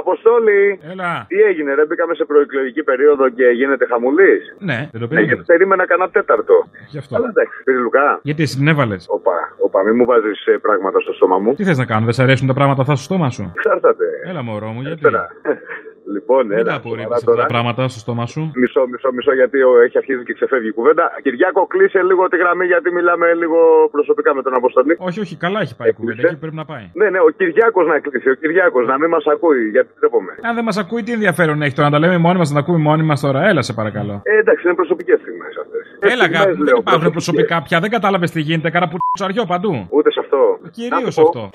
[0.00, 0.80] Αποστόλη.
[0.92, 1.24] Έλα.
[1.28, 5.26] Τι έγινε, δεν μπήκαμε σε προεκλογική περίοδο και γίνεται χαμουλής; Ναι, δεν το Ναι, περίμενα.
[5.26, 6.54] γιατί περίμενα κανένα τέταρτο;
[6.88, 7.16] Γι' αυτό.
[7.16, 8.18] Αλλά εντάξει, πήρε Λουκά.
[8.22, 11.54] Γιατί εσύ την έβαλες; Οπα, οπα, μην μου βάζεις πράγματα στο στόμα μου.
[11.54, 13.52] Τι θες να κάνω, δεν σ' αρέσουν τα πράγματα αυτά στο στόμα σου.
[13.56, 14.04] Εξαρτάται.
[14.30, 15.02] Έλα, μωρό μου, γιατί;
[16.16, 17.46] Λοιπόν, Μην έλα, τα απορρίπτεις σοβαρά αυτά τα τώρα.
[17.54, 18.42] πράγματα στο στόμα σου.
[18.62, 21.04] Μισό, μισό, μισό, γιατί ο, έχει αρχίσει και ξεφεύγει η κουβέντα.
[21.22, 23.58] Κυριάκο, κλείσε λίγο τη γραμμή γιατί μιλάμε λίγο
[23.90, 24.94] προσωπικά με τον Αποστολή.
[24.98, 26.22] Όχι, όχι, καλά έχει πάει η κουβέντα.
[26.28, 26.84] Εκεί πρέπει να πάει.
[27.00, 28.28] Ναι, ναι, ο Κυριάκος να κλείσει.
[28.30, 30.32] Ο Κυριάκος να μην μας ακούει, γιατί τρέπομαι.
[30.48, 32.60] Αν δεν μας ακούει, τι ενδιαφέρον έχει τώρα να τα λέμε μόνοι μας, να τα
[32.64, 33.40] ακούμε μόνοι μας τώρα.
[33.50, 34.14] Έλα, σε παρακαλώ.
[34.24, 36.12] Ε, εντάξει, είναι προσωπικές στιγμές αυτές.
[36.12, 37.80] Έλα, αγάπη, μου, δεν υπάρχουν προσωπικά πια.
[37.80, 38.70] Δεν κατάλαβες τι γίνεται.
[38.70, 39.86] Κάνα που τσαριό παντού.
[39.90, 40.58] Ούτε σε αυτό.
[40.70, 41.50] Κυρίως αυτό.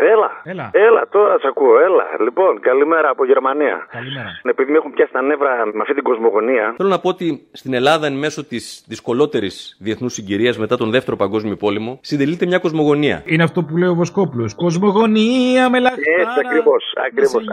[0.00, 0.30] Έλα.
[0.44, 0.70] Έλα.
[0.72, 1.78] Έλα, τώρα σε ακούω.
[1.78, 2.04] Έλα.
[2.24, 3.86] Λοιπόν, καλημέρα από Γερμανία.
[3.90, 4.28] Καλημέρα.
[4.42, 6.74] Επειδή με έχουν πιάσει τα νεύρα με αυτή την κοσμογονία.
[6.76, 11.16] Θέλω να πω ότι στην Ελλάδα, εν μέσω της δυσκολότερης διεθνούς συγκυρίας μετά τον Δεύτερο
[11.16, 13.22] Παγκόσμιο Πόλεμο, συντελείται μια κοσμογονία.
[13.26, 14.54] Είναι αυτό που λέει ο Βοσκόπουλος.
[14.54, 16.20] Κοσμογονία με λαχτάρα.
[16.20, 16.84] Έτσι ακριβώς.
[17.06, 17.44] Ακριβώς.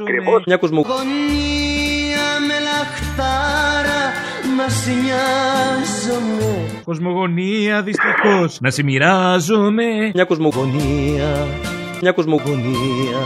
[0.00, 0.44] Ακριβώς.
[0.46, 0.94] Μια κοσμογονία.
[0.94, 3.71] Γωνία με λαχτάρα
[4.56, 8.60] να σε νοιάζομαι Κοσμογονία δυστυχώς.
[8.60, 10.10] Να σε μοιράζομαι.
[10.14, 11.46] Μια κοσμογονία.
[12.00, 13.20] Μια κοσμογονία.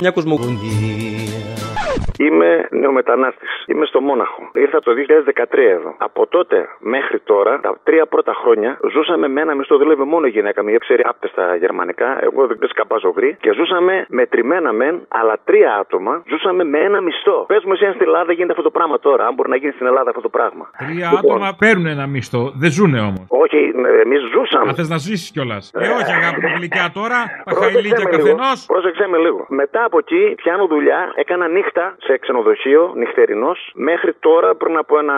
[0.00, 1.71] Μια κοσμογονία.
[2.18, 3.64] Είμαι νεομετανάστης.
[3.66, 4.50] Είμαι στο Μόναχο.
[4.52, 5.94] Ήρθα το 2013 εδώ.
[5.98, 9.76] Από τότε μέχρι τώρα, τα τρία πρώτα χρόνια, ζούσαμε με ένα μισθό.
[9.78, 10.68] Δούλευε μόνο η γυναίκα μου.
[10.68, 12.18] Η ξέρει άπτε στα γερμανικά.
[12.24, 13.36] Εγώ δεν σκαμπάζω γρή.
[13.40, 17.44] Και ζούσαμε μετρημένα μεν, αλλά τρία άτομα ζούσαμε με ένα μισθό.
[17.48, 19.26] Πες μου, εσύ αν στην Ελλάδα γίνεται αυτό το πράγμα τώρα.
[19.26, 20.70] Αν μπορεί να γίνει στην Ελλάδα αυτό το πράγμα.
[20.78, 22.52] Τρία άτομα παίρνουν ένα μισθό.
[22.56, 23.24] Δεν ζουνε όμως.
[23.28, 23.58] Όχι,
[24.04, 24.68] εμείς ζούσαμε.
[24.68, 25.70] Αν θες να ζήσεις κιόλας.
[25.74, 27.18] Ε, όχι, αγάπη μου γλυκιά τώρα.
[27.44, 28.22] Τα Πρόσεξε χαϊλίκια με λίγο.
[28.36, 28.66] καθενός.
[28.66, 29.46] Πρόσεξε με λίγο.
[29.48, 33.72] Μετά από εκεί πιάνω δουλειά, έκανα νύχτα σε ξενοδοχείο, νυχτερινός.
[33.74, 35.16] Μέχρι τώρα, πριν από ένα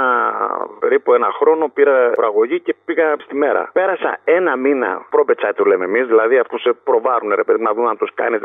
[0.80, 3.70] περίπου ένα χρόνο, πήρα προαγωγή και πήγα στη μέρα.
[3.72, 7.88] Πέρασα ένα μήνα πρόπετσα του λέμε εμείς, δηλαδή αυτούς σε προβάρουν ρε παιδί να δουν
[7.88, 8.40] αν τους κάνεις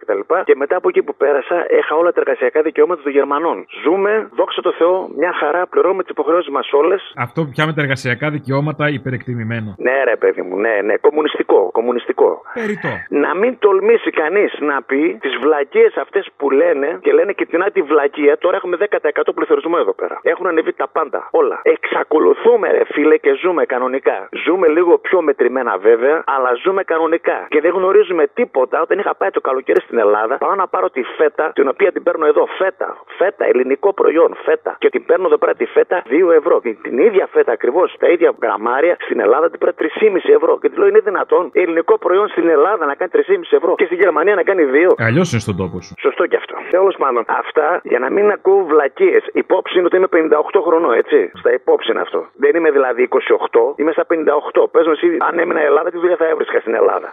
[0.00, 0.20] κτλ.
[0.44, 3.66] Και μετά από εκεί που πέρασα, είχα όλα τα εργασιακά δικαιώματα των Γερμανών.
[3.82, 7.12] Ζούμε, δόξα τω Θεώ, μια χαρά, πληρώνουμε τις υποχρεώσεις μας όλες.
[7.16, 9.74] Αυτό που πια με τα εργασιακά δικαιώματα υπερεκτιμημένο.
[9.78, 12.42] Ναι, ρε παιδί μου, ναι, ναι, κομμουνιστικό, κομμουνιστικό.
[12.54, 12.88] Περιτό.
[13.08, 17.62] Να μην τολμήσει κανείς να πει τις βλακίες αυτές που λένε και λένε και την
[17.76, 18.38] άλλη βλακία.
[18.38, 20.18] Τώρα έχουμε 10% πληθωρισμό εδώ πέρα.
[20.22, 21.28] Έχουν ανεβεί τα πάντα.
[21.30, 21.60] Όλα.
[21.62, 24.28] Εξακολουθούμε, ρε φίλε, και ζούμε κανονικά.
[24.44, 27.46] Ζούμε λίγο πιο μετρημένα βέβαια, αλλά ζούμε κανονικά.
[27.48, 28.80] Και δεν γνωρίζουμε τίποτα.
[28.80, 32.02] Όταν είχα πάει το καλοκαίρι στην Ελλάδα, πάω να πάρω τη φέτα, την οποία την
[32.02, 32.46] παίρνω εδώ.
[32.58, 32.96] Φέτα.
[33.18, 34.36] Φέτα, ελληνικό προϊόν.
[34.44, 34.76] Φέτα.
[34.78, 36.60] Και την παίρνω εδώ πέρα τη φέτα 2 ευρώ.
[36.60, 40.58] Την, την ίδια φέτα ακριβώς, τα ίδια γραμμάρια, στην Ελλάδα την παίρνω 3,5 ευρώ.
[40.60, 43.94] Και τη λέω είναι δυνατόν ελληνικό προϊόν στην Ελλάδα να κάνει 3,5 ευρώ και στη
[43.94, 44.94] Γερμανία να κάνει 2.
[44.98, 45.94] Αλλιώς είναι στον τόπο σου.
[45.98, 46.54] Σωστό και αυτό.
[46.70, 49.22] Τέλος πάντων, αυτά για να μην ακούω βλακίες.
[49.32, 50.08] Υπόψη είναι ότι είμαι
[50.54, 51.30] 58 χρονών, έτσι.
[51.40, 52.20] Στα υπόψη είναι αυτό.
[52.44, 54.70] Δεν είμαι δηλαδή 28, είμαι στα 58.
[54.70, 57.12] Πες μου εσύ, αν έμεινα Ελλάδα, τι δουλειά θα έβρισκα στην Ελλάδα;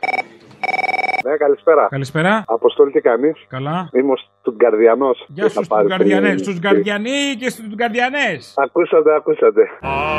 [1.25, 1.88] Ναι, καλησπέρα.
[1.89, 2.43] Καλησπέρα.
[2.47, 3.89] Αποστόλη τι κάνεις; Καλά.
[3.93, 5.12] Είμαι ο Στουγκαρδιανό.
[5.27, 6.38] Γεια σου στου Γκαρδιανέ.
[6.38, 8.29] Στου Γκαρδιανοί και στου Γκαρδιανέ.
[8.55, 9.62] Ακούσατε, ακούσατε.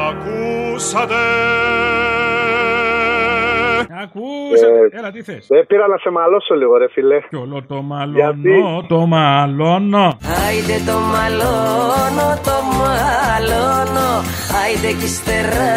[0.08, 1.14] Ακούσατε.
[4.02, 4.98] Ακούσατε.
[4.98, 7.20] Έλα, τι θες; Δεν πήρα να σε μαλώσω λίγο, ρε φιλέ.
[7.28, 10.18] Κι όλο το μαλώνω, το μαλώνω.
[10.46, 14.08] Άιντε το μαλώνω, το μαλώνω
[14.62, 15.72] Άιντε κι ύστερα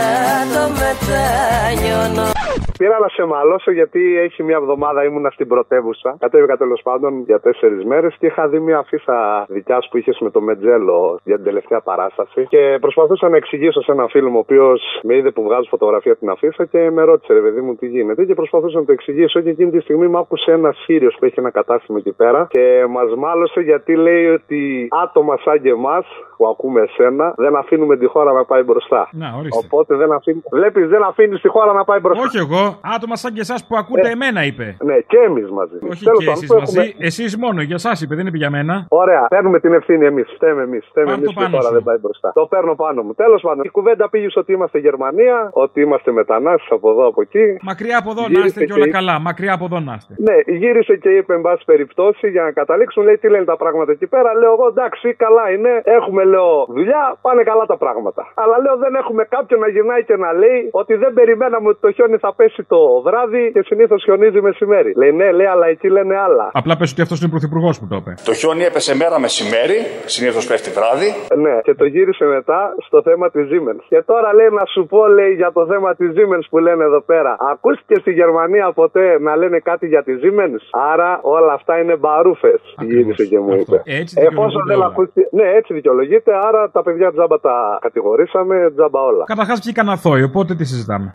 [0.53, 2.46] το μετανιώνω
[2.77, 6.17] Πήρα να σε μαλώσω γιατί έχει μια εβδομάδα ήμουνα στην πρωτεύουσα.
[6.19, 10.19] Κατέβηκα τέλος πάντων για τέσσερις μέρες και είχα δει μια αφίσα δικιάς σου που είχες
[10.19, 12.45] με το Μετζέλο για την τελευταία παράσταση.
[12.49, 16.15] Και προσπαθούσα να εξηγήσω σε ένα φίλο μου, ο οποίος με είδε που βγάζω φωτογραφία
[16.15, 18.25] την αφίσα και με ρώτησε, ρε παιδί μου, τι γίνεται.
[18.25, 21.39] Και προσπαθούσα να το εξηγήσω και εκείνη τη στιγμή μου άκουσε ένας Σύριος που έχει
[21.39, 26.05] ένα κατάστημα εκεί πέρα και μας μάλωσε γιατί λέει ότι άτομα σαν και εμάς
[26.37, 29.09] που ακούμε εσένα δεν αφήνουμε τη χώρα να πάει μπροστά.
[29.11, 29.61] Να, ορίστε.
[29.65, 30.41] Οπότε δεν αφήνει.
[30.51, 32.23] Βλέπεις, δεν αφήνεις τη χώρα να πάει μπροστά.
[32.23, 34.77] Όχι εγώ, άτομα σαν και εσάς που ακούτε εμένα είπε.
[34.83, 35.75] Ναι, και εμείς μαζί.
[35.91, 38.37] Όχι Τέλος και πάντων, εσείς που μαζί, έχουμε- εσείς μόνο, για εσάς είπε, δεν είπε
[38.37, 38.85] για μένα.
[38.89, 40.31] Ωραία, παίρνουμε την ευθύνη εμείς.
[40.35, 40.85] Φταίμε εμείς.
[40.89, 41.73] Φταίμε Πάρ' εμείς το που η πάνω χώρα σου.
[41.73, 42.31] δεν πάει μπροστά.
[42.33, 43.13] Το παίρνω πάνω μου.
[43.13, 47.21] Τέλος πάντων, η κουβέντα πήγε στο ότι είμαστε Γερμανία, ότι είμαστε μετανάστες από εδώ από
[47.21, 47.57] εκεί.
[47.61, 49.19] Μακριά από εδώ να Γύρισε είστε και και όλα είπε- καλά.
[49.19, 50.13] Μακριά από εδώ να είστε.
[50.17, 53.91] Ναι, γύρισε και είπε, εν πάση περιπτώσει, για να καταλήξουν, λέει τι λένε τα πράγματα
[53.91, 54.33] εκεί πέρα.
[54.33, 55.81] Λέω εγώ, εντάξει, καλά είναι.
[55.83, 58.21] Έχουμε, λέω, δουλειά, πάνε καλά τα πράγματα.
[58.43, 61.91] Αλλά λέω, δεν έχουμε κάποιον να γυρνάει και να λέει ότι δεν περιμέναμε ότι το
[61.91, 64.91] χιόνι θα πέσει το βράδυ και συνήθως χιονίζει μεσημέρι.
[65.01, 66.45] Λέει, ναι, λέει, αλλά εκεί λένε άλλα.
[66.53, 68.13] Απλά πες ότι αυτός είναι ο πρωθυπουργός που το είπε.
[68.29, 71.09] Το χιόνι έπεσε μέρα μεσημέρι, συνήθως πέφτει βράδυ.
[71.43, 73.81] Ναι, και το γύρισε μετά στο θέμα της Siemens.
[73.89, 77.01] Και τώρα λέει να σου πω, λέει, για το θέμα της Siemens που λένε εδώ
[77.01, 77.35] πέρα.
[77.51, 80.63] Ακούστηκες στη Γερμανία ποτέ να λένε κάτι για τη Siemens;
[80.93, 82.61] Άρα όλα αυτά είναι μπαρούφες.
[82.79, 83.81] Γύρισε και μου είπε.
[83.85, 84.85] Έτσι Εφόσον δικαιολογούνται δεν όλα.
[84.85, 85.27] ακούστηκε.
[85.31, 85.73] Ναι, έτσι
[86.17, 86.31] δικαιολογείται.
[86.47, 89.23] Άρα τα παιδιά τζάμπα τα κατηγορήσαμε, τζάμπα όλα.
[89.23, 91.13] Καταρχάς βγήκαν αθώοι, οπότε τι συζητάμε.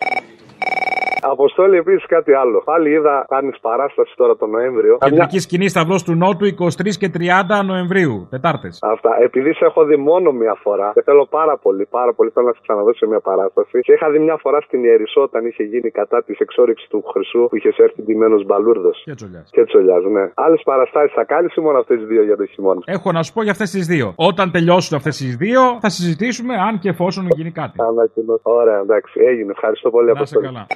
[1.23, 2.63] Αποστόλη επίσης κάτι άλλο.
[2.65, 4.99] Πάλι είδα, κάνεις παράσταση τώρα τον Νοέμβριο.
[5.05, 8.27] Κεντρική σκηνή Σταυρός του Νότου 23 και 30 Νοεμβρίου.
[8.31, 8.79] Τετάρτες.
[8.83, 9.11] Αυτά.
[9.21, 12.53] Επειδή σε έχω δει μόνο μία φορά και θέλω πάρα πολύ, πάρα πολύ θέλω να
[12.53, 13.81] σε ξαναδώ σε μια παράσταση.
[13.83, 17.47] Σε είχα δει μια φορά στην Ιερισσό όταν είχε γίνει κατά της εξόριξης του Χρυσού
[17.49, 19.03] που είχε έρθει ντυμένος μπαλούρδος.
[19.05, 19.49] Και τσολιάς.
[19.53, 20.31] Και τσολιάς, ναι.
[20.35, 23.33] Άλλες παραστάσεις θα κάνεις ή μόνο αυτές τις δύο για το χειμώνα; Έχω να σου
[23.33, 24.13] πω για αυτές τις δύο.
[24.17, 27.77] Όταν τελειώσουν αυτές τις δύο, θα συζητήσουμε αν και εφόσον γίνει κάτι.
[27.91, 28.39] Ανακοινώ.
[28.43, 29.51] Ωραία, εντάξει, έγινε.
[29.51, 30.47] Ευχαριστώ πολύ, Να είσαι Αποστόλη.
[30.47, 30.67] καλά.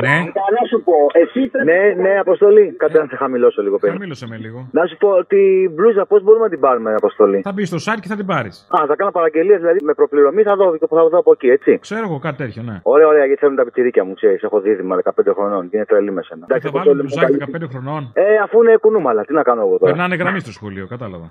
[0.00, 0.16] Ναι.
[0.56, 2.74] Να σου πω, εσύ Ναι, ναι, Αποστολή.
[2.78, 3.92] Κάτσε να σε χαμηλώσω λίγο πριν.
[3.92, 4.68] Χαμήλωσε με λίγο.
[4.70, 7.98] Να σου πω την μπλούζα πώς μπορούμε να την πάρουμε, Αποστολή; Θα μπεις στο site
[8.00, 8.68] και θα την πάρεις.
[8.70, 11.78] Α, θα κάνω παραγγελία δηλαδή με προπληρωμή, θα δω, θα δω από εκεί, έτσι.
[11.78, 12.80] Ξέρω εγώ κάτι τέτοιο, ναι.
[12.82, 14.42] Ωραία, ωραία, γιατί θέλουν τα πιτσιρίκια μου, ξέρεις.
[14.42, 16.46] Έχω δίδυμα 15 χρονών και είναι τρελή με σένα.
[16.46, 18.10] Και θα βάλουν μπλουζάκι 15 χρονών.
[18.14, 19.92] Ε, αφού είναι κουνούμαλα, τι να κάνω εγώ τώρα.
[19.92, 21.30] Περνάνε γραμμή στο σχολείο, κατάλαβα.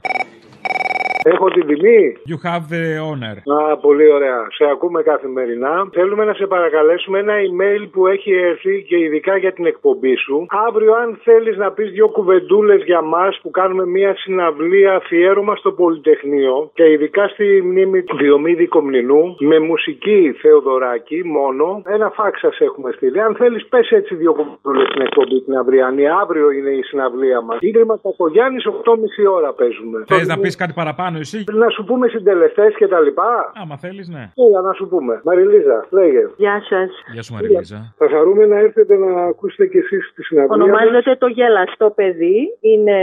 [1.24, 2.14] Έχω την τιμή.
[2.32, 3.36] You have the honor.
[3.72, 4.48] Α, πολύ ωραία.
[4.50, 5.90] Σε ακούμε καθημερινά.
[5.92, 10.46] Θέλουμε να σε παρακαλέσουμε ένα email που έχει έρθει και ειδικά για την εκπομπή σου.
[10.68, 15.72] Αύριο, αν θέλεις να πεις δύο κουβεντούλες για μας που κάνουμε μια συναυλία αφιέρωμα στο
[15.72, 21.82] Πολυτεχνείο και ειδικά στη μνήμη του Διομήδη Κομνηνού με μουσική Θεοδωράκη μόνο.
[21.86, 23.22] Ένα φάξ σας έχουμε στείλει.
[23.22, 26.10] Αν θέλεις, πες έτσι δύο κουβεντούλες στην εκπομπή την αυριανή.
[26.10, 27.58] Αύριο είναι η συναυλία μας.
[27.62, 30.04] Ίδρυμα Κακογιάννης 8.30 ώρα παίζουμε.
[30.08, 31.44] Θες να πεις κάτι παραπάνω; Εσύ.
[31.52, 33.52] Να σου πούμε συντελεστές και τα λοιπά.
[33.62, 34.32] Άμα θέλεις, ναι.
[34.48, 35.22] Έλα να σου πούμε.
[35.24, 36.24] Μαριλίζα, λέγε.
[36.38, 36.90] Γεια σας.
[37.14, 37.94] Γεια σου, Μαριλίζα.
[37.98, 40.58] Θα χαρούμε να έρθετε να ακούσετε κι εσείς τη συναυλία.
[40.58, 40.68] μας.
[40.68, 42.58] Ονομάζεται το Γελαστό Παιδί.
[42.62, 42.98] Είναι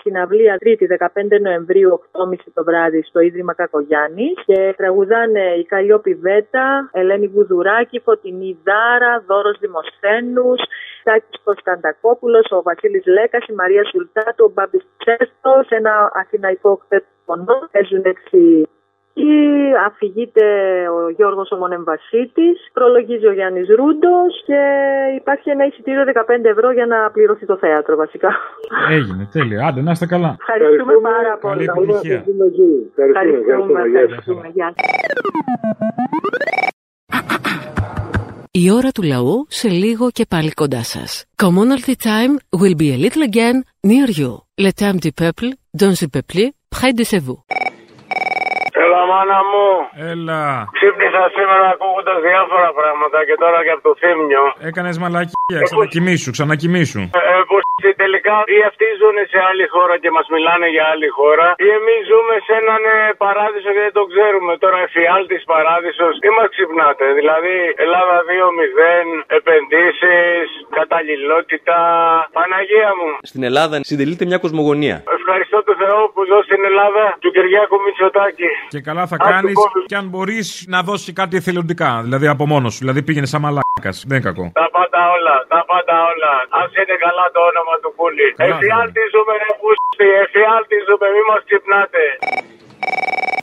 [0.00, 4.28] συναυλία 3η 15 Νοεμβρίου 8.30 το βράδυ στο Ίδρυμα Κακογιάννη.
[4.46, 10.60] Και τραγουδάνε η Καλλιόπη Βέτα, Ελένη Βουδουράκη, Φωτεινή Δάρα, Δώρος Δημοσθένους,
[11.04, 16.80] Σάκη Κωνσταντακόπουλος, ο Βασίλης Λέκας, η Μαρία Σουλτάτου, ο Μπάμπης Τσέστος, ένα αθηναϊκό
[17.36, 18.68] κθέτο Παίζουν έτσι
[19.14, 19.32] ή
[19.86, 20.44] αφηγείται
[20.96, 24.60] ο Γιώργος ο Μονεμβασίτης, προλογίζει ο Γιάννης Ρούντος και
[25.20, 28.30] υπάρχει ένα εισιτήριο 15 ευρώ για να πληρωθεί το θέατρο βασικά.
[28.90, 29.66] Έγινε, τέλεια.
[29.66, 30.36] Άντε, να είστε καλά.
[30.38, 31.90] Ευχαριστούμε πάρα Καλή πολύ.
[31.92, 32.24] επιτυχία.
[32.96, 34.50] Ευχαριστούμε, ευχαριστούμε.
[34.54, 34.88] Γεια σας.
[38.52, 41.24] Η ώρα του λαού σε λίγο και πάλι κοντά σας.
[41.42, 43.56] Commonalty time will be a little again
[43.90, 44.30] near you.
[44.64, 45.50] Le temps du peuple,
[45.82, 47.40] dans le peuple, près de Cevaux
[48.90, 49.66] Έλα, μάνα μου.
[50.12, 50.42] Έλα.
[50.76, 54.42] Ξύπνησα σήμερα ακούγοντας διάφορα πράγματα και τώρα και από το θύμιο.
[54.70, 55.60] Έκανες μαλακία.
[55.68, 57.00] Ξανακοιμήσου, ξανακοιμήσου.
[57.00, 57.62] Ε, πως
[58.04, 62.00] τελικά ή αυτοί ζουν σε άλλη χώρα και μας μιλάνε για άλλη χώρα, ή εμείς
[62.10, 64.52] ζούμε σε έναν ε, παράδεισο και δεν το ξέρουμε.
[64.64, 67.06] Τώρα εφιάλτη παράδεισος ή μας ξυπνάτε.
[67.18, 69.06] Δηλαδή Ελλάδα 2-0,
[69.38, 70.46] επενδύσεις,
[70.78, 71.78] καταλληλότητα.
[72.38, 73.08] Παναγία μου.
[73.30, 74.96] Στην Ελλάδα συντελείται μια κοσμογονία.
[75.18, 78.50] Ευχαριστώ τον Θεό που ζω στην Ελλάδα του Κυριάκου Μητσοτάκη.
[78.74, 79.80] Και καλά θα Άντε, κάνεις κόβει.
[79.90, 81.90] και αν μπορείς να δώσεις κάτι εθελοντικά.
[82.06, 82.78] Δηλαδή από μόνος σου.
[82.84, 83.96] Δηλαδή πήγαινε σαν μαλάκας.
[84.08, 84.44] Δεν είναι κακό.
[84.60, 86.32] Τα πάντα όλα, τα πάντα όλα.
[86.58, 88.28] Α είναι καλά το όνομα του Κούλη.
[88.36, 92.02] Καλά, Εφιάλτη ζούμε, ρε πούστη, εφιάλτη ζούμε, μη μας ξυπνάτε.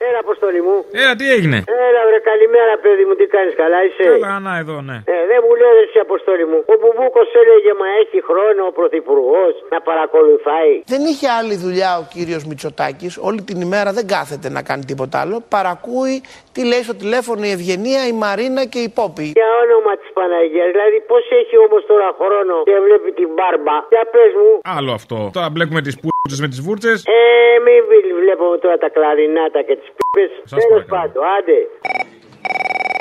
[0.08, 0.78] Έλα, αποστολή μου.
[1.02, 1.58] Έλα, τι έγινε;
[1.88, 4.98] Έλα, βρε, καλημέρα, παιδί μου, τι κάνεις, καλά είσαι; Καλά, να εδώ, ναι.
[5.14, 6.60] Ε, δεν μου λέει εσύ, αποστολή μου.
[6.74, 10.74] Ο Μπουμπούκος έλεγε, Μα έχει χρόνο ο πρωθυπουργός να παρακολουθάει.
[10.94, 15.18] Δεν είχε άλλη δουλειά ο κύριος Μητσοτάκης, όλη την ημέρα δεν κάθεται να κάνει τίποτα
[15.24, 15.38] άλλο.
[15.56, 16.16] Παρακούει
[16.56, 19.28] τι λέει στο τηλέφωνο η Ευγενία, η Μαρίνα και η Πόπη.
[19.40, 24.04] Για όνομα της Παναγίας, δηλαδή πώς έχει όμως τώρα χρόνο και βλέπει την μπάρμπα; Για
[24.14, 24.52] πες μου.
[24.78, 25.18] Άλλο αυτό.
[25.38, 26.98] Τώρα μπλέκουμε τις πούρτσε με τις βούρτσες.
[27.18, 27.22] Ε,
[27.66, 27.80] μην
[28.22, 30.24] βλέπουμε τώρα τα κλαρινάτα και τις πίπε.
[30.50, 31.58] Τέλο πάντων, άντε.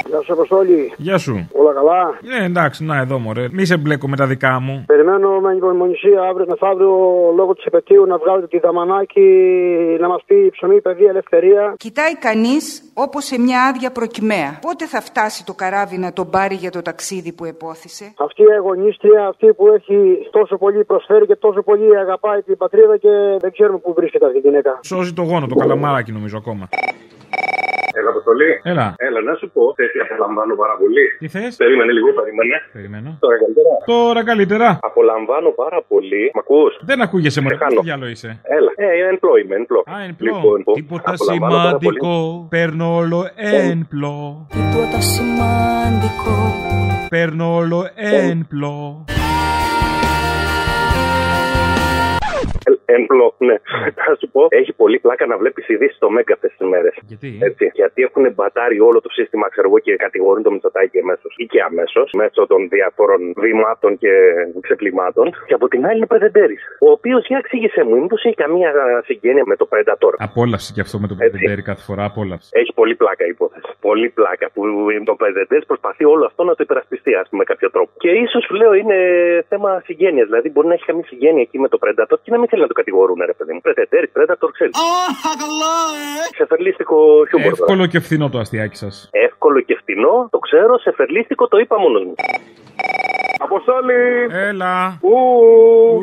[0.08, 0.92] Γεια σου, Αποστόλη.
[0.96, 1.48] Γεια σου.
[1.52, 3.48] Όλα καλά; Ναι, εντάξει, να εδώ μωρέ.
[3.52, 4.84] Μη σε μπλέκω με τα δικά μου.
[4.86, 6.94] Περιμένω με ανυπομονησία αύριο μεθαύριο
[7.36, 9.28] λόγω της επαιτίου να βγάλετε τη δαμανάκη
[10.00, 11.74] να μας πει ψωμί, παιδεία, ελευθερία.
[11.76, 14.58] Κοιτάει κανείς όπως σε μια άδεια προκυμαία.
[14.60, 18.52] Πότε θα φτάσει το καράβι να τον πάρει για το ταξίδι που επόθησε; Αυτή η
[18.58, 23.08] αγωνίστρια, αυτή που έχει τόσο πολύ προσφέρει και τόσο πολύ αγαπάει την πατρίδα και
[23.40, 24.78] δεν ξέρουμε πού βρίσκεται αυτή η γυναίκα.
[24.82, 26.68] Σώζει το γόνο, το καλαμάράκι νομίζω ακόμα.
[27.98, 28.50] Έλα, Αποστολή.
[28.72, 28.87] Έλα.
[29.06, 29.62] Έλα, να σου πω.
[29.76, 31.04] Θες τι απολαμβάνω πάρα πολύ.
[31.20, 32.56] Τι θες; Περίμενε λίγο, περίμενε.
[32.76, 33.11] Περιμένω.
[33.24, 33.70] Τώρα καλύτερα.
[33.92, 34.68] Τώρα καλύτερα.
[34.90, 36.24] Απολαμβάνω πάρα πολύ.
[36.35, 37.54] Μ' ακούς; Δεν ακούγεσαι μωρέ.
[37.54, 38.70] Τι κάνω; Τι διάλογο είσαι; Έλα.
[38.76, 39.80] Ε, emplo είμαι, emplo.
[39.94, 40.35] Α, εν πλώ.
[40.37, 41.98] Λοιπόν, Τίποτα απολαμβάνω πάρα πολύ.
[41.98, 42.46] σημαντικό.
[42.54, 44.46] Παίρνω όλο εν πλώ.
[44.56, 46.37] Τίποτα σημαντικό.
[47.09, 48.46] Παίρνω όλο εν
[52.66, 52.79] πλώ.
[52.85, 53.57] Ε, Emplo, ναι.
[54.07, 56.94] Θα σου πω, έχει πολύ πλάκα να βλέπεις ειδήσεις στο Μέγκα αυτέ τι μέρες.
[57.07, 57.70] Γιατί; Έτσι.
[57.74, 61.62] Γιατί έχουν μπατάρει όλο το σύστημα, ξέρω εγώ, και κατηγορούν το Μητσοτάκι αμέσως ή και
[61.62, 64.12] αμέσως μέσω των διαφόρων βημάτων και
[64.61, 65.24] ξεπλημάτων.
[65.46, 66.57] Και από την άλλη είναι Πρεδεντέρη.
[66.81, 68.70] Ο οποίος, για εξήγησε μου, μήπως έχει καμία
[69.05, 70.12] συγγένεια με το Predator.
[70.18, 72.05] Απόλαυση και αυτό με τον Πεντέρη κάθε φορά.
[72.05, 72.48] Απόλαυση.
[72.52, 73.68] Έχει πολύ πλάκα η υπόθεση.
[73.81, 74.62] Πολύ πλάκα που
[75.05, 77.90] το Πρεδεντέρη προσπαθεί όλο αυτό να το υπερασπιστεί, ας πούμε, με κάποιο τρόπο.
[77.98, 78.98] Και ίσως σου λέω είναι
[79.48, 80.26] θέμα συγγένειας.
[80.26, 82.74] Δηλαδή μπορεί να έχει καμία συγγένεια εκεί με το Predator και να μην θέλει να
[82.74, 83.60] το κατηγορούν, ρε παιδί μου.
[83.66, 84.74] Πρεδεντέρη, Predator, ξέρεις.
[86.36, 86.96] Ξεφερλίστικο
[87.28, 87.52] χιούμορ.
[87.52, 87.62] τώρα.
[87.62, 89.08] Εύκολο και φθηνό το αστιάκι σας.
[89.12, 92.14] Εύκολο και φτηνό, το ξέρω, σε φερλίστικο το είπα μόνος μου.
[93.38, 94.02] Αποστόλη!
[94.48, 94.98] Έλα.
[95.08, 95.16] Ου.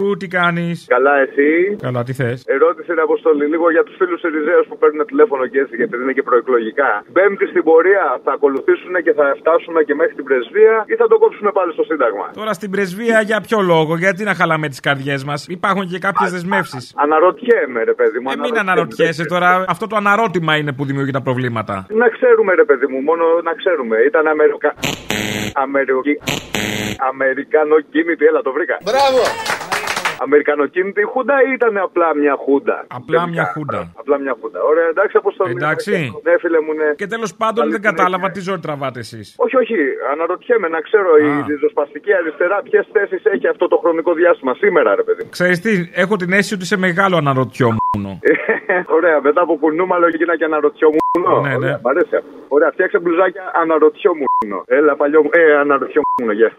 [0.01, 1.49] Ου, τι κάνεις; Καλά, εσύ;
[1.85, 5.59] Καλά, τι θες; Ερώτηση είναι Αποστολή λίγο για τους φίλους Ελιζέους που παίρνουν τηλέφωνο και
[5.63, 6.89] έτσι, γιατί είναι και προεκλογικά.
[7.13, 11.17] Πέμπτη στην πορεία θα ακολουθήσουμε και θα φτάσουμε και μέχρι την πρεσβεία ή θα το
[11.17, 15.23] κόψουμε πάλι στο Σύνταγμα; Τώρα στην πρεσβεία για ποιο λόγο, γιατί να χαλάμε τις καρδιές
[15.23, 16.93] μας; Υπάρχουν και κάποιες δεσμεύσεις.
[16.95, 18.31] Αναρωτιέμαι, ρε παιδί μου.
[18.31, 19.65] Ε, μην αναρωτιέσαι τώρα.
[19.67, 21.85] Αυτό το αναρώτημα είναι που δημιουργεί τα προβλήματα.
[21.89, 23.95] Να ξέρουμε, ρε παιδί μου, μόνο να ξέρουμε.
[24.09, 24.73] Ήταν Αμερικα...
[25.53, 26.05] Αμερικ...
[27.09, 28.77] Αμερικανό κίνητη, έλα το βρήκα.
[28.83, 29.21] Μπράβο!
[30.25, 33.79] Αμερικανοκίνητη χούντα ή ήταν απλά μια χούντα; Απλά μια χούντα.
[34.01, 34.59] Απλά μια χούντα.
[34.71, 35.51] Ωραία, εντάξει, αποστολή.
[35.51, 35.91] Εντάξει.
[36.25, 36.89] Ναι, φίλε μου, ναι.
[37.01, 39.27] Και τέλος πάντων δεν κατάλαβα τι ζωή τραβάτε εσείς.
[39.37, 39.77] Όχι, όχι.
[40.13, 45.03] Αναρωτιέμαι να ξέρω η ριζοσπαστική αριστερά ποιες θέσεις έχει αυτό το χρονικό διάστημα σήμερα, ρε
[45.03, 45.23] παιδί.
[45.23, 45.29] μου.
[45.29, 47.79] Ξέρεις τι, έχω την αίσθηση ότι σε μεγάλο αναρωτιόμουν.
[48.97, 50.97] Ωραία, μετά από κουνούμαλο γίνα και αναρωτιόμουν.
[51.41, 51.55] Ναι, ναι.
[51.55, 52.29] Ωραία, μ' αρέσει αυτό.
[52.47, 54.27] Ωραία, φτιάξε μπλουζάκια αναρωτιόμουν.
[54.65, 55.29] Έλα, παλιό μου.
[55.31, 56.51] Ε, αναρωτιόμουν, γεια.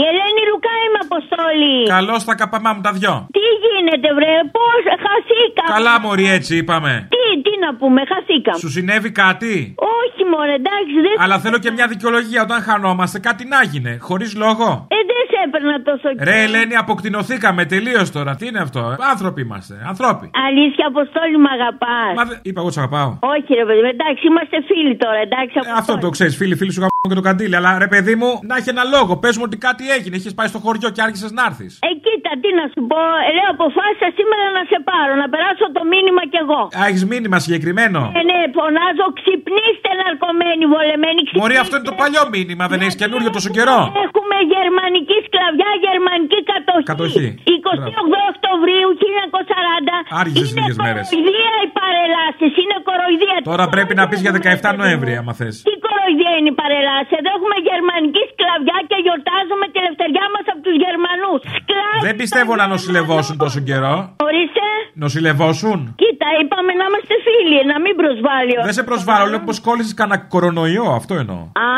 [0.00, 1.74] Η Ελένη Λουκά είμαι αποστόλη.
[1.96, 3.14] Καλώς τα καπαμά μου τα δυο.
[3.36, 5.70] Τι γίνεται, βρε, πώς χαθήκαμε.
[5.74, 6.92] Καλά, Μωρή, έτσι είπαμε.
[7.14, 8.58] Τι, τι να πούμε, χαθήκαμε.
[8.62, 9.54] Σου συνέβη κάτι;
[10.00, 11.14] Όχι, μωρέ, εντάξει, δεν.
[11.22, 13.18] Αλλά θέλω και μια δικαιολογία όταν χανόμαστε.
[13.28, 13.92] Κάτι να γίνει.
[14.08, 14.68] Χωρίς λόγο.
[14.96, 16.26] Ε, δεν σε έπαιρνα τόσο καιρό.
[16.30, 18.30] Ρε, Ελένη, αποκτηνωθήκαμε τελείως τώρα.
[18.38, 18.80] Τι είναι αυτό.
[19.12, 19.74] Άνθρωποι είμαστε.
[19.92, 20.26] Ανθρώποι.
[20.48, 22.12] Αλήθεια, αποστόλη μου αγαπάς.
[22.18, 23.10] Μα δε- Είπα εγώ τους αγαπάω.
[23.34, 25.54] Όχι, ρε παιδί, μου, εντάξει, είμαστε φίλοι τώρα, εντάξει.
[25.70, 27.54] Ε, αυτό το ξέρεις, φίλοι, φίλοι σου γαμώ και το καντήλι.
[27.60, 29.12] Αλλά ρε, παιδί μου, να έχει ένα λόγο.
[29.22, 30.14] Πες μου ότι κάτι έγινε.
[30.18, 31.72] Είχε πάει στο χωριό και άρχισες να έρθεις.
[31.88, 33.00] Ε, κοίτα, τι να σου πω.
[33.28, 36.60] Ε, Λέω, αποφάσισα σήμερα να σε πάρω, να περάσω το μήνυμα κι εγώ.
[36.78, 41.42] Α, έχεις μήνυμα συγκεκριμένο; Ε, ναι, φωνάζω, ξυπνήστε ναρκωμένοι, βολεμένοι, ξυπνήστε.
[41.42, 46.38] Μωρή, αυτό είναι το παλιό μήνυμα, δεν έχεις καινούριο τόσο καιρό; Έχουμε γερμανική σκλαβιά, γερμανική
[46.52, 46.86] κατοχή.
[46.92, 47.28] Κατοχή.
[47.46, 49.96] 28 Οκτωβρίου 1940.
[50.20, 51.04] Άργησες λίγε μέρες.
[51.08, 53.36] Κοροϊδία οι παρελάσεις, είναι κοροϊδία.
[53.50, 55.54] Τώρα πρέπει να πεις για 17 Νοέμβρη, άμα θες.
[55.68, 57.12] Τι κοροϊδία είναι η παρελάση.
[57.20, 61.40] Εδώ έχουμε γερμανική σκλαβιά και γιορτάζουμε τη ελευθεριά μας από τους Γερμανούς.
[61.58, 62.00] Σκλάβοι.
[62.08, 63.94] Δεν πιστεύω να νοσηλευόσουν τόσο καιρό.
[64.28, 64.66] Ορίστε.
[65.04, 68.52] Νοσηλευόσουν; Κοίτα, είπαμε να είμαστε φίλοι, να μην προσβάλλει.
[68.58, 71.40] ο- Δεν σε προσβάλλω, λέω πως κόλλησες κανένα κορονοϊό, αυτό εννοώ.
[71.66, 71.68] Α,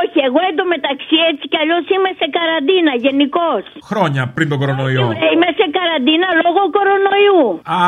[0.00, 2.65] όχι, εγώ εντωμεταξύ έτσι κι αλλιώς είμαι σε καραντίνα
[3.06, 3.62] γενικώς.
[3.90, 5.06] Χρόνια πριν τον κορονοϊό.
[5.32, 7.40] Είμαι σε καραντίνα λόγω κορονοϊού.
[7.82, 7.86] Α,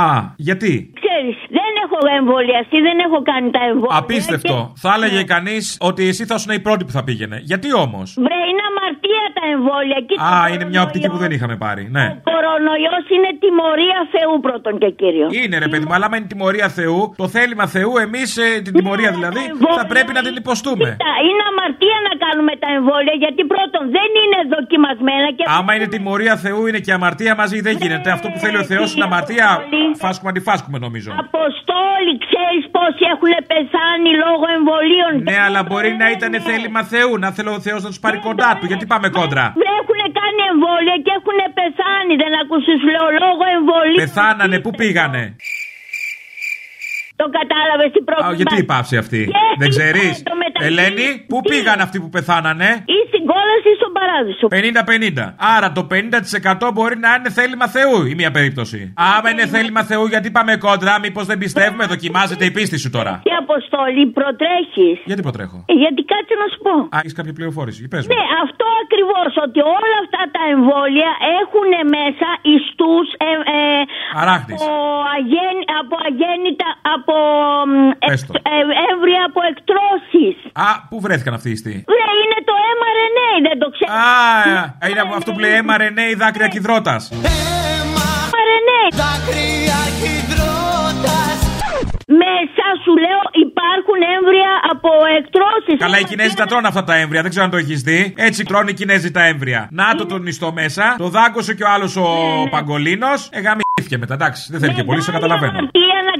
[0.48, 3.98] γιατί; Ξέρεις, δεν έχω εμβολιαστεί, δεν έχω κάνει τα εμβόλια.
[4.02, 4.56] Απίστευτο.
[4.84, 7.38] Θα έλεγε κανείς ότι εσύ θα ήσουν η πρώτη που θα πήγαινε.
[7.50, 9.98] Γιατί όμως; Βρε, είναι αμαρτία τα εμβόλια.
[10.08, 11.82] Κοίτα, Α, είναι μια οπτική που δεν είχαμε πάρει.
[11.96, 12.06] Ναι.
[12.08, 15.30] Ο κορονοϊός είναι τιμωρία Θεού πρώτον και κύριος.
[15.40, 18.30] Είναι ρε παιδί μου, αλλά άμα είναι τιμωρία Θεού, το θέλημα Θεού, εμείς
[18.66, 19.42] την τιμωρία δηλαδή,
[19.78, 20.88] θα πρέπει να την υποστούμε.
[20.90, 25.42] Κοίτα, είναι αμαρτία να κάνουμε τα εμβόλια γιατί πρώτον δεν είναι δοκιμασμένα και.
[25.58, 28.08] Άμα είναι τιμωρία Θεού, είναι και αμαρτία μαζί, δεν γίνεται.
[28.16, 29.48] Αυτό που θέλει ο Θεός είναι αμαρτία.
[30.02, 31.10] Φάσκουμε αντιφάσκουμε νομίζω.
[31.26, 37.28] Αποστόλοι, ξέρεις πόσοι έχουν πεθάνει λόγω εμβολίων; Ναι, αλλά μπορεί να ήταν θέλημα Θεού, να
[37.36, 38.66] θέλω ο Θεός να τους πάρει κοντά του.
[38.78, 42.14] Γιατί πάμε κόντρα; Δεν έχουν κάνει εμβόλια και έχουν πεθάνει.
[42.22, 44.00] Δεν ακούσει, σου λέω, λόγω εμβολίων.
[44.04, 45.22] Πεθάνανε, πού πήγανε;
[47.20, 48.34] Το κατάλαβε τι Α, πρόβλημα.
[48.40, 52.08] γιατί η πάυση αυτή; Και Δεν ξέρεις; το μεταξύ- Ελένη, πού Τι; πήγαν αυτοί που
[52.16, 54.44] πεθάνανε; Ή στην κόλαση ή στον παράδεισο.
[54.56, 55.24] 50-50.
[55.56, 58.80] Άρα το 50% μπορεί να είναι θέλημα Θεού η μία περίπτωση.
[59.14, 63.12] Άμα είναι θέλημα Θεού, γιατί πάμε κόντρα, μήπως δεν πιστεύουμε, δοκιμάζεται η πίστη σου τώρα.
[63.26, 64.96] Τι αποστόλη, προτρέχεις.
[65.10, 66.74] Γιατί προτρέχω; Ε, γιατί κάτσε να σου πω.
[66.94, 67.80] Α, έχεις κάποια πληροφόρηση.
[67.92, 68.10] Πες μου.
[68.14, 69.30] Ναι, αυτό ακριβώς.
[69.46, 73.60] Ότι όλα αυτά τα εμβόλια έχουν μέσα ιστούς ε, ε,
[74.20, 74.60] Αράχνης.
[74.62, 74.72] από,
[75.16, 76.68] αγέν, από αγέννητα.
[76.94, 77.07] από
[78.04, 78.32] ε, Πες το.
[78.54, 78.56] ε,
[78.90, 80.36] έμβρια από εκτρώσεις.
[80.66, 83.90] Α, πού βρέθηκαν αυτοί οι ιστοί; Βρε, είναι το mRNA, δεν το ξέρω.
[84.82, 87.02] Α, είναι από αυτό που λέει mRNA δάκρυα κυδρότας.
[88.34, 88.80] mRNA.
[89.02, 91.38] Δάκρυα υδρότας
[92.22, 95.76] Μέσα σου λέω υπάρχουν έμβρια από εκτρώσεις.
[95.84, 98.14] Καλά, οι Κινέζοι τα τρώνε αυτά τα έμβρια, δεν ξέρω αν το έχεις δει.
[98.16, 99.68] Έτσι τρώνε οι Κινέζοι τα έμβρια.
[99.70, 102.06] Να το τον ιστό μέσα, το δάγκωσε και ο άλλος ο
[102.50, 103.28] Παγκολίνος.
[103.32, 105.58] Εγαμήθηκε μετά, εντάξει, δεν θέλει και πολύ, σε καταλαβαίνω.
[105.58, 106.17] αμαρτία να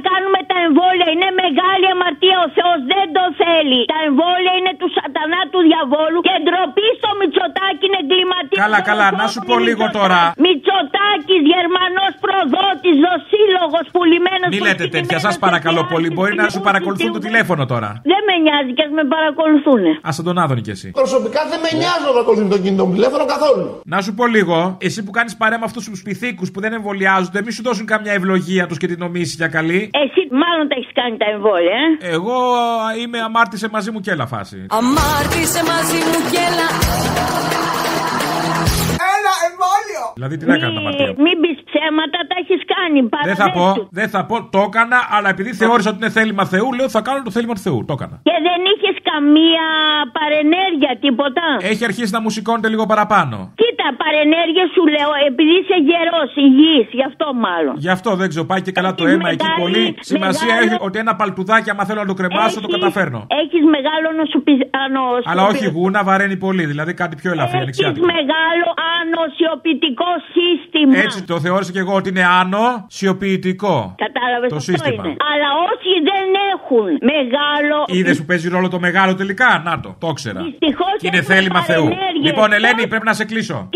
[0.59, 1.07] κάνουμε τα εμβόλια.
[1.15, 2.37] Είναι μεγάλη αμαρτία.
[2.45, 3.79] Ο Θεός δεν το θέλει.
[3.93, 8.57] Τα εμβόλια είναι του σατανά του διαβόλου και ντροπή στο Μητσοτάκι είναι εγκληματία.
[8.63, 10.19] Καλά, καλά, να σου πω λίγο τώρα.
[10.45, 14.45] Μητσοτάκι, Γερμανός προδότης, δοσύλλογο, πουλημένο.
[14.53, 16.07] Μη λέτε τέτοια, σας παρακαλώ πολύ.
[16.15, 17.89] Μπορεί να σου παρακολουθούν το τηλέφωνο τώρα.
[18.11, 19.81] Δεν με νοιάζει και ας με παρακολουθούν.
[20.09, 20.87] Α τον Άδωνη κι εσύ.
[21.01, 23.65] Προσωπικά δεν με νοιάζει να ακολουθεί το κινητό μου τηλέφωνο καθόλου.
[23.93, 24.57] Να σου πω λίγο,
[24.87, 28.13] εσύ που κάνεις παρέα με αυτούς τους πυθίκους που δεν εμβολιάζονται, μη σου δώσουν καμιά
[28.19, 29.81] ευλογία τους και την νομίσει για καλή.
[30.03, 32.37] Εσύ μάλλον τα έχεις κάνει τα εμβόλια, ε; Εγώ
[32.85, 34.65] α, είμαι αμάρτησε μαζί μου και έλα φάση.
[34.69, 36.67] Αμάρτησε μαζί μου και έλα
[39.15, 40.03] Έλα, εμβόλιο!
[40.17, 41.07] Δηλαδή τι να κάνω τα αμαρτία.
[41.07, 41.21] μου.
[41.25, 42.99] Μην πει ψέματα, τα έχεις κάνει.
[43.29, 43.87] Δεν θα πω, παραδέσου.
[43.99, 47.19] δεν θα πω, το έκανα, αλλά επειδή θεώρησα ότι είναι θέλημα Θεού, λέω θα κάνω
[47.27, 47.79] το θέλημα του Θεού.
[47.89, 48.15] Το έκανα.
[48.27, 49.65] Και δεν είχες καμία
[50.17, 53.37] παρενέργεια, τίποτα; Έχει αρχίσει να μου σηκώνεται λίγο παραπάνω.
[53.79, 57.73] Κοίτα, παρενέργεια σου λέω, επειδή είσαι γερός, υγιής, γι' αυτό μάλλον.
[57.85, 59.85] Γι' αυτό δεν ξέρω, πάει και καλά το Έχεις αίμα εκεί μεγάλη- πολύ.
[60.11, 63.19] Σημασία μεγάλο- έχει ότι ένα παλτουδάκι, άμα θέλω να το κρεμάσω, το καταφέρνω.
[63.41, 64.67] Έχεις μεγάλο νοσοποιητικό.
[65.31, 66.63] Αλλά όχι γούνα, βαραίνει πολύ.
[66.71, 68.05] Δηλαδή κάτι πιο ελαφρύ, Έχεις ανοιξιάτικο.
[68.05, 68.67] μεγάλο
[68.99, 70.97] ανοσιοποιητικό σύστημα.
[71.05, 73.95] Έτσι το θεώρησα και εγώ ότι είναι άνω σιωπητικό.
[74.05, 75.03] Κατάλαβες Το αυτό σύστημα.
[75.05, 75.15] είναι.
[75.31, 77.77] Αλλά όσοι δεν έχουν μεγάλο.
[77.87, 80.41] Είδες που παίζει ρόλο το μεγάλο τελικά; Να το, το ήξερα.
[80.41, 81.83] Δυστυχώς Και είναι έχουμε θέλημα Θεού.
[81.83, 82.25] παρενέργειες.
[82.29, 83.68] Λοιπόν, Ελένη, πρέπει να σε κλείσω.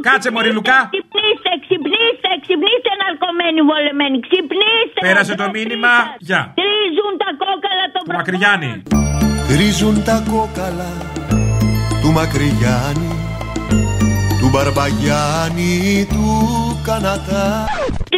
[0.00, 0.78] Κοίτα, φωνάζω, Κάτσε, Μωρή Λουκά.
[0.92, 4.16] Ξυπνήστε, ξυπνήστε, ξυπνήστε, ναρκωμένοι βολεμένοι.
[4.26, 4.98] Ξυπνήστε.
[5.06, 5.92] Πέρασε το ντροπή μήνυμα.
[5.98, 6.16] σας.
[6.28, 6.40] Γεια.
[6.58, 8.72] Τρίζουν τα κόκαλα το Του Μακρυγιάννη.
[9.50, 10.90] Τρίζουν τα κόκαλα
[12.02, 13.12] του Μακρυγιάννη
[14.40, 16.24] του Μπαρμπαγιάννη του
[16.88, 17.48] Κανατά
[18.08, 18.09] Τρίζουν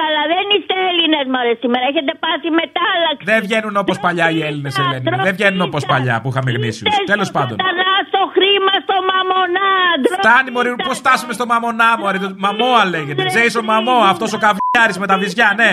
[0.00, 0.22] τα κόκαλα.
[0.34, 1.84] Δεν είστε Έλληνες, μωρέ σήμερα.
[1.90, 3.24] Έχετε πάθει μετάλλαξη.
[3.32, 5.06] Δεν βγαίνουν όπως παλιά οι Έλληνες Ελένη.
[5.26, 6.94] Δεν βγαίνουν όπως παλιά που είχαμε γνήσιους.
[7.12, 7.56] Τέλος πάντων.
[7.58, 9.70] Σατανά στο χρήμα στο μαμονά.
[10.18, 12.18] Φτάνει, Μωρή, πώς φτάσουμε στο μαμονά, Μωρή.
[12.24, 13.22] Το Μαμόα λέγεται.
[13.30, 15.70] Τζέισον Μαμό, αυτός ο καβιάρης με τα βυζιά, ναι.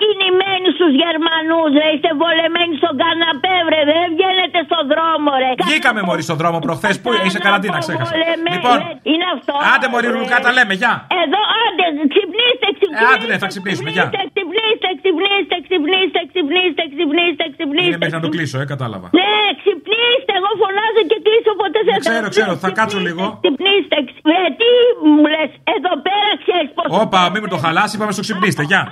[0.00, 1.86] Προσκυνημένοι στους Γερμανούς, ρε.
[1.94, 3.80] Είστε βολεμένοι στον καναπέ, βρε.
[3.90, 5.50] Δεν βγαίνετε στον δρόμο, ρε.
[5.68, 6.94] Βγήκαμε, Μωρή, στον δρόμο προχθές.
[7.02, 8.12] Πού είσαι καραντίνα, ξέχασα.
[8.12, 8.88] Βολεμένοι, Λοιπόν, ρε.
[9.12, 10.92] είναι αυτό; άντε, Μωρή, Λουκά, τα λέμε, γεια.
[11.22, 13.04] Εδώ, άντε, ξυπνήστε, ξυπνήστε.
[13.06, 14.06] Ε, άντε, ναι, θα ξυπνήσουμε, γεια.
[14.34, 17.98] Ξυπνήστε, ξυπνήστε, ξυπνήστε, ξυπνήστε, ξυπνήστε, Είναι ξυπνήστε.
[18.02, 19.06] μέχρι να το κλείσω, ε, κατάλαβα.
[19.20, 23.24] Ναι, ξυπνήστε, εγώ φωνάζω και κλείσω ποτέ σε Ξέρω, ξέρω, θα κάτσω λίγο.
[23.42, 24.68] Ξυπνήστε, ξυ- ε, τι
[25.14, 26.86] μου λες, εδώ πέρα ξέρεις πως...
[27.02, 28.82] Όπα, μην με το χαλάσει, πάμε στο ξυπνήστε, γεια.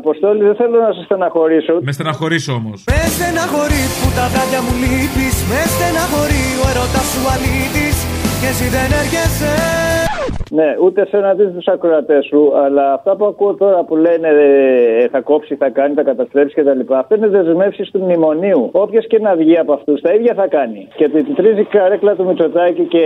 [0.00, 1.74] Αποστόλη, δεν θέλω να σε στεναχωρήσω.
[1.82, 2.84] Με στεναχωρήσω όμως.
[2.92, 7.96] Με στεναχωρείς που τα βράδια μου λείπεις Με στεναχωρεί ο ερωτάς σου αλήτης
[8.40, 9.52] Και εσύ δεν έρχεσαι
[10.58, 14.28] Ναι, ούτε σε να δει του ακροατές σου, αλλά αυτά που ακούω τώρα που λένε
[14.28, 16.94] ε, θα κόψει, θα κάνει, θα καταστρέψει κτλ.
[16.94, 18.68] Αυτά είναι δεσμεύσεις του μνημονίου.
[18.72, 20.88] Όποιο και να βγει από αυτούς, τα ίδια θα κάνει.
[20.96, 23.04] Και τη τρίζει η καρέκλα του Μητσοτάκη και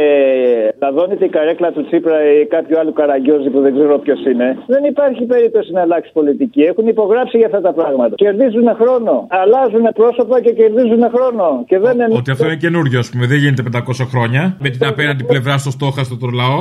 [0.82, 4.58] λαδώνεται η καρέκλα του Τσίπρα ή κάποιου άλλου καραγκιόζη που δεν ξέρω ποιος είναι.
[4.66, 6.62] Δεν υπάρχει περίπτωση να αλλάξει πολιτική.
[6.62, 8.14] Έχουν υπογράψει για αυτά τα πράγματα.
[8.14, 9.26] Κερδίζουν χρόνο.
[9.30, 11.64] Αλλάζουν πρόσωπα και κερδίζουν χρόνο.
[11.66, 12.16] Και δεν είναι.
[12.16, 13.80] Ότι αυτό είναι καινούριο, ας πούμε, δεν γίνεται 500
[14.10, 14.56] χρόνια.
[14.60, 16.60] Με την απέναντι πλευρά στο στόχαστο το λαό.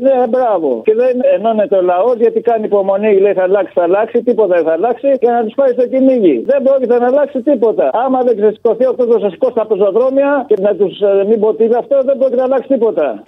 [0.00, 0.82] Ναι, μπράβο.
[0.84, 4.64] Και δεν ενώνεται ο λαός γιατί κάνει υπομονή, λέει θα αλλάξει, θα αλλάξει, τίποτα δεν
[4.64, 6.44] θα αλλάξει και να τους πάει στο κυνήγι.
[6.46, 7.90] Δεν πρόκειται να αλλάξει τίποτα.
[7.92, 10.94] Άμα δεν ξεσηκωθεί ο κόσμο να σηκώσει τα πεζοδρόμια και να τους
[11.28, 13.22] μην πω τι είναι αυτό, δεν πρόκειται να αλλάξει τίποτα.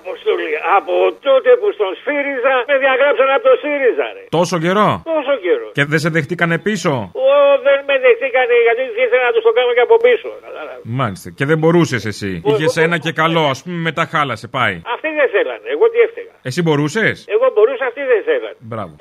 [0.00, 0.94] Ε, Αποστολή, από
[1.28, 4.22] τότε που στον σφύριζα, με διαγράψαν από το ΣΥΡΙΖΑ, ρε.
[4.38, 5.68] Τόσο καιρό; Τόσο καιρό.
[5.76, 6.92] Και δεν σε δεχτήκανε πίσω;
[7.28, 7.30] Ω,
[7.66, 10.28] δεν με δεχτήκανε γιατί ήθελα να τους το κάνω και από πίσω.
[10.46, 10.82] κατάλαβες.
[11.00, 11.28] Μάλιστα.
[11.38, 12.30] Και δεν μπορούσες εσύ.
[12.50, 14.76] Είχες ένα και καλό, ας πούμε, μετά χάλασε, πάει.
[14.94, 16.34] Αυτοί δεν θέλανε, εγώ τι έφταιγα.
[16.48, 18.56] Εσύ μπορούσες; Εγώ μπορούσα, αυτοί δεν θέλανε.
[18.70, 18.92] Μπράβο.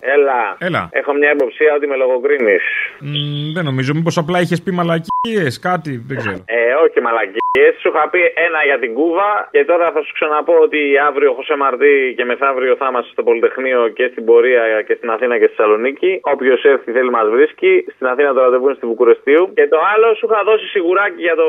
[0.00, 0.40] Έλα.
[0.58, 0.88] Έλα.
[0.92, 2.64] Έχω μια υποψία ότι με λογοκρίνεις.
[3.00, 3.90] Μ, δεν νομίζω.
[3.94, 6.38] Μήπως απλά είχες πει μαλακίες, κάτι, δεν ξέρω.
[6.58, 7.38] Ε, όχι μαλακίες.
[7.80, 11.34] Σου είχα πει ένα για την Κούβα και τώρα θα σου ξαναπώ ότι αύριο ο
[11.38, 15.46] Χωσέ Μαρτί και μεθαύριο θα είμαστε στο Πολυτεχνείο και στην πορεία και στην Αθήνα και
[15.48, 16.10] στη Θεσσαλονίκη.
[16.34, 17.72] Όποιος έρθει θέλει μας βρίσκει.
[17.94, 19.42] Στην Αθήνα το ραντεβού είναι στη Βουκουρεστίου.
[19.58, 21.48] Και το άλλο σου είχα δώσει σιγουράκι για το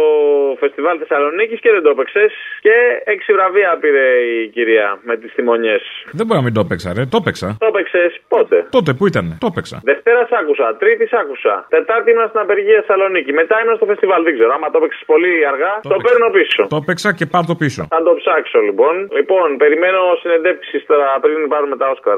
[0.61, 2.31] φεστιβάλ Θεσσαλονίκης και δεν το έπαιξες.
[2.65, 2.75] Και
[3.13, 5.77] έξι βραβεία πήρε η κυρία με τις τιμονιέ.
[6.11, 7.03] Δεν μπορεί να μην το έπαιξα, ρε.
[7.13, 7.47] Το έπαιξα.
[7.59, 8.40] Το έπαιξες πότε.
[8.77, 9.25] Τότε που ήταν.
[9.43, 9.77] Το έπαιξα.
[9.91, 11.53] Δευτέρα σ' άκουσα, Τρίτη σ' άκουσα.
[11.75, 13.31] Τετάρτη ήμουν στην απεργία Θεσσαλονίκη.
[13.41, 14.21] Μετά ήμουν στο φεστιβάλ.
[14.27, 14.51] Δεν ξέρω.
[14.57, 16.61] Άμα το έπαιξες πολύ αργά, το, παίρνω πίσω.
[16.73, 17.81] Το έπαιξα και πάρ το πίσω.
[17.95, 18.93] Θα το ψάξω λοιπόν.
[19.17, 22.17] Λοιπόν, περιμένω συνεντεύξεις τώρα πριν πάρουμε τα Όσκαρ.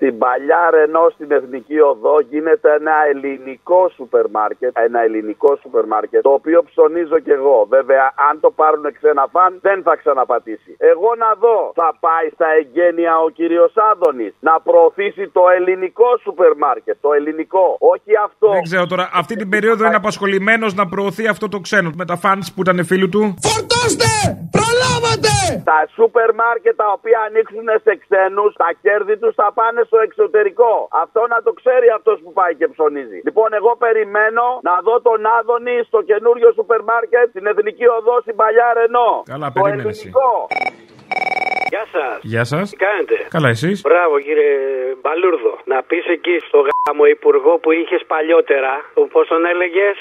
[0.00, 4.70] Στην παλιά Ρενό στην Εθνική Οδό γίνεται ένα ελληνικό σούπερ μάρκετ.
[4.86, 6.20] Ένα ελληνικό σούπερ μάρκετ.
[6.22, 7.66] Το οποίο ψωνίζω κι εγώ.
[7.68, 10.70] Βέβαια, αν το πάρουν ξένα funds, δεν θα ξαναπατήσει.
[10.92, 11.58] Εγώ να δω.
[11.74, 16.96] Θα πάει στα εγκαίνια ο κύριος Άδωνης να προωθήσει το ελληνικό σούπερ μάρκετ.
[17.00, 17.76] Το ελληνικό.
[17.78, 18.48] Όχι αυτό.
[18.50, 22.16] Δεν ξέρω τώρα, αυτή την περίοδο είναι απασχολημένος να προωθεί αυτό το ξένο με τα
[22.16, 24.10] φαν που ήταν φίλου του; Φορτώστε!
[24.56, 25.32] Προλάβατε!
[25.72, 30.72] Τα σούπερ μάρκετ τα οποία ανοίξουν σε ξένους, τα κέρδη τους θα πάνε στο εξωτερικό.
[31.04, 33.18] Αυτό να το ξέρει αυτός που πάει και ψωνίζει.
[33.28, 38.36] Λοιπόν, εγώ περιμένω να δω τον Άδωνη στο καινούριο σούπερ μάρκετ στην Εθνική Οδό στην
[38.40, 39.10] παλιά Ρενό.
[39.32, 40.00] Καλά, Το περίμενε εσύ.
[40.00, 40.30] ελληνικό.
[41.72, 42.16] Γεια σας.
[42.32, 42.64] Γεια σας.
[42.70, 44.52] Τι κάνετε; Καλά, εσείς; Μπράβο κύριε
[45.02, 45.52] Μπαλούρδο.
[45.72, 48.72] Να πεις εκεί στο γάμο υπουργό που είχες παλιότερα,
[49.14, 49.96] πώ τον έλεγες,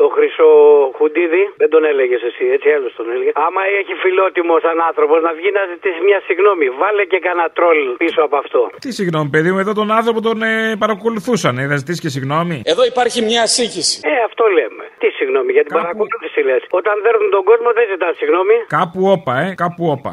[0.00, 0.50] το Χρυσό
[0.96, 3.32] Χουντίδη, δεν τον έλεγες εσύ, έτσι άλλος τον έλεγες.
[3.46, 7.78] Άμα έχει φιλότιμος σαν άνθρωπος να βγει να ζητήσει μια συγγνώμη, βάλε και κανένα τρόλ
[8.02, 8.60] πίσω από αυτό.
[8.84, 10.52] Τι συγγνώμη, παιδί μου, εδώ τον άνθρωπο τον ε,
[10.84, 11.52] παρακολουθούσαν.
[11.58, 12.56] Ε, θα ζητήσει και συγγνώμη.
[12.72, 13.96] Εδώ υπάρχει μια σύγχυση.
[14.12, 14.82] Ε, αυτό λέμε.
[15.02, 16.62] Τι συγγνώμη, για την παρακολούθηση λες.
[16.80, 18.56] Όταν δέρνουν τον κόσμο δεν ζητάς συγγνώμη.
[18.78, 20.12] Κάπου όπα, ε, κάπου όπα.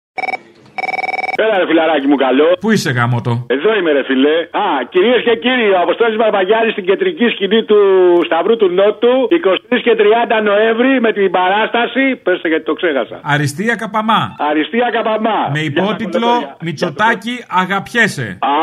[1.43, 2.47] Έλα, ρε φιλαράκι μου, καλό.
[2.63, 3.33] Πού είσαι γάμοτο.
[3.55, 4.35] Εδώ είμαι, ρε φιλέ.
[4.63, 7.79] Α, κυρίες και κύριοι, ο Αποστόλης Μπαρμπαγιάννης στην κεντρική σκηνή του
[8.27, 12.03] Σταυρού του Νότου, 23 και 30 Νοέμβρη με την παράσταση.
[12.23, 13.19] Πέστε γιατί το ξέχασα.
[13.33, 14.21] Αριστεία Καπαμά.
[14.49, 15.39] Αριστεία Καπαμά.
[15.55, 16.31] Με υπότιτλο
[16.65, 18.27] Μητσοτάκι Αγαπιέσαι.
[18.39, 18.55] Α,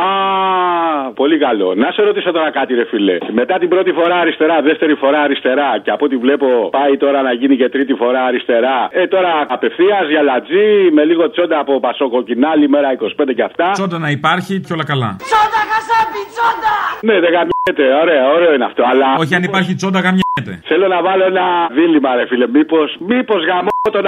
[1.14, 1.74] πολύ καλό.
[1.74, 3.16] Να σε ρωτήσω τώρα κάτι, ρε φιλέ.
[3.32, 7.32] Μετά την πρώτη φορά αριστερά, δεύτερη φορά αριστερά και από ό,τι βλέπω πάει τώρα να
[7.32, 8.88] γίνει και τρίτη φορά αριστερά.
[8.90, 13.66] Ε, τώρα απευθείας για λατζή με λίγο τσόντα από πασόκοκινάλι, μέρα 25 και αυτά.
[13.76, 15.10] Τσόντα να υπάρχει και όλα καλά.
[15.26, 16.74] Τσόντα χασάπι, τσόντα!
[17.08, 18.82] Ναι, δεν γαμιέται, ωραίο, ωραίο είναι αυτό.
[18.92, 20.52] Αλλά Όχι αν υπάρχει τσόντα γαμιέται.
[20.70, 21.46] θέλω να βάλω ένα
[21.78, 22.46] δίλημα, ρε φίλε.
[22.56, 22.78] Μήπω
[23.12, 24.06] μήπως γαμώ τον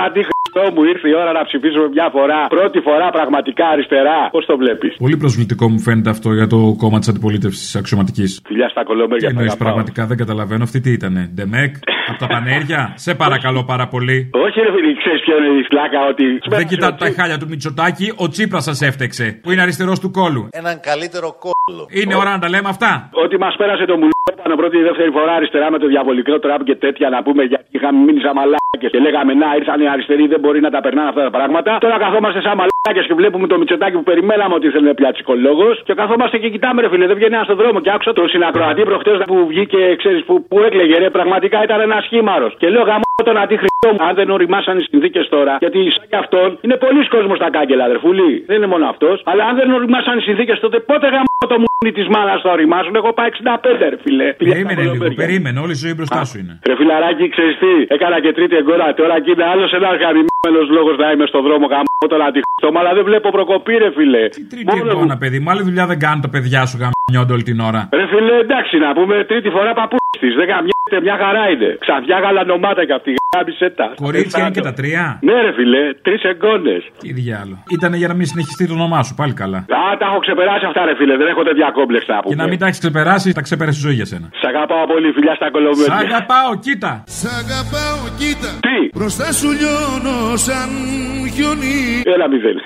[0.50, 2.46] αντίχρηστό μου ήρθε η ώρα να ψηφίσουμε μια φορά.
[2.48, 4.18] Πρώτη φορά πραγματικά αριστερά.
[4.30, 8.40] Πώς το βλέπεις; Πολύ προσβλητικό μου φαίνεται αυτό για το κόμμα της αντιπολίτευσης αξιωματικής.
[8.46, 9.28] Φιλιά στα Τι κολόμπερια.
[9.28, 10.62] εννοεί πραγματικά, δεν καταλαβαίνω.
[10.62, 11.74] Αυτή τι ήταν, Ντεμεκ,
[12.10, 14.30] από τα πανέρια; Σε παρακαλώ πάρα πολύ.
[14.44, 16.24] Όχι, ρε φίλε, ξέρεις ποιο είναι η σλάκα ότι.
[16.56, 20.48] Δεν κοιτάτε τα χάλια του Μητσοτάκη, ο Τσίπρας σας έφτεξε, που είναι αριστερός του κόλου.
[20.50, 21.82] Έναν καλύτερο κόλλο.
[22.00, 23.10] Είναι ώρα να τα λέμε αυτά.
[23.24, 26.60] Ότι μας πέρασε το μουλό πάνω πρώτη ή δεύτερη φορά αριστερά με το διαβολικό τραπ
[26.68, 30.26] και τέτοια να πούμε γιατί είχαμε μείνει σαν μαλάκες και λέγαμε να ήρθαν οι αριστεροί
[30.26, 31.78] δεν μπορεί να τα περνάνε αυτά τα πράγματα.
[31.84, 35.94] Τώρα καθόμαστε σαν μαλάκες και βλέπουμε το μυτσοτάκι που περιμέναμε ότι ήθελε πια ψυχολόγο και
[35.94, 39.18] καθόμαστε και κοιτάμε ρε φίλε δεν βγαίνει ένας στον δρόμο και άκουσα τον συνακροατή προχτές
[39.26, 42.48] που βγήκε ξέρεις που, που έκλεγε ρε πραγματικά ήταν ένας σχήμαρο.
[42.60, 46.18] Και λέω γαμώ τον αντίχρηστό μου αν δεν οριμάσαν οι συνθήκες τώρα γιατί σαν και
[46.24, 50.18] αυτόν είναι πολλοί κόσμος στα κάγκελα αδερφούλη δεν είναι μόνο αυτός αλλά αν δεν οριμάσαν
[50.18, 53.98] οι συνθήκες τότε πότε γαμώ το μουνί της μάνας θα οριμάσουν; Εγώ πάω 65 ρε
[54.04, 54.28] φίλε.
[54.50, 56.54] Περίμενε λίγο, περίμενε, όλη η ζωή μπροστά σου είναι.
[56.68, 58.86] Ρε φιλαράκι, ξέρεις τι, έκανα και τρίτη εγκόρα.
[59.00, 62.92] Τώρα και είναι άλλος ένας χαρημένο λόγος να είμαι στον δρόμο γάμο τον αντιχτό, αλλά
[62.96, 64.24] δεν βλέπω προκοπή, ρε φιλέ.
[64.52, 67.80] Τρίτη εικόνα, παιδί μου, άλλη δουλειά δεν κάνουν τα παιδιά σου γαμιόνται όλη την ώρα.
[67.98, 70.28] Ρε φιλέ, εντάξει να πούμε τρίτη φορά παππού τη.
[70.40, 70.46] Δεν
[70.90, 71.68] καμιέται, μια χαρά είναι.
[71.84, 73.10] Ξαφιά γαλανομάτα κι αυτή.
[73.36, 73.86] Γάμισε τα.
[74.04, 75.04] Κορίτσια είναι και τα τρία.
[75.28, 76.76] Ναι, ρε φιλέ, τρεις εγκόνε.
[77.02, 77.56] Τι διάλο.
[77.76, 79.58] Ήταν για να μην συνεχιστεί το όνομά σου, πάλι καλά.
[79.58, 81.14] Α, τα έχω ξεπεράσει αυτά, ρε φίλε.
[81.16, 82.34] Δεν έχω τέτοια κόμπλεξ να Και πούμε.
[82.42, 84.26] να μην τα έχεις ξεπεράσει, τα ξεπέρασε η ζωή για σένα.
[84.42, 85.94] Σ' αγαπάω πολύ, φιλιά στα κολομέρια.
[85.96, 86.92] Σ' αγαπάω, κοίτα.
[87.20, 88.50] Σ' αγαπάω, κοίτα.
[88.66, 90.68] Τι; Μπροστά σου λιώνω σαν
[91.34, 91.78] χιονί.
[92.14, 92.58] Έλα, μηδέν.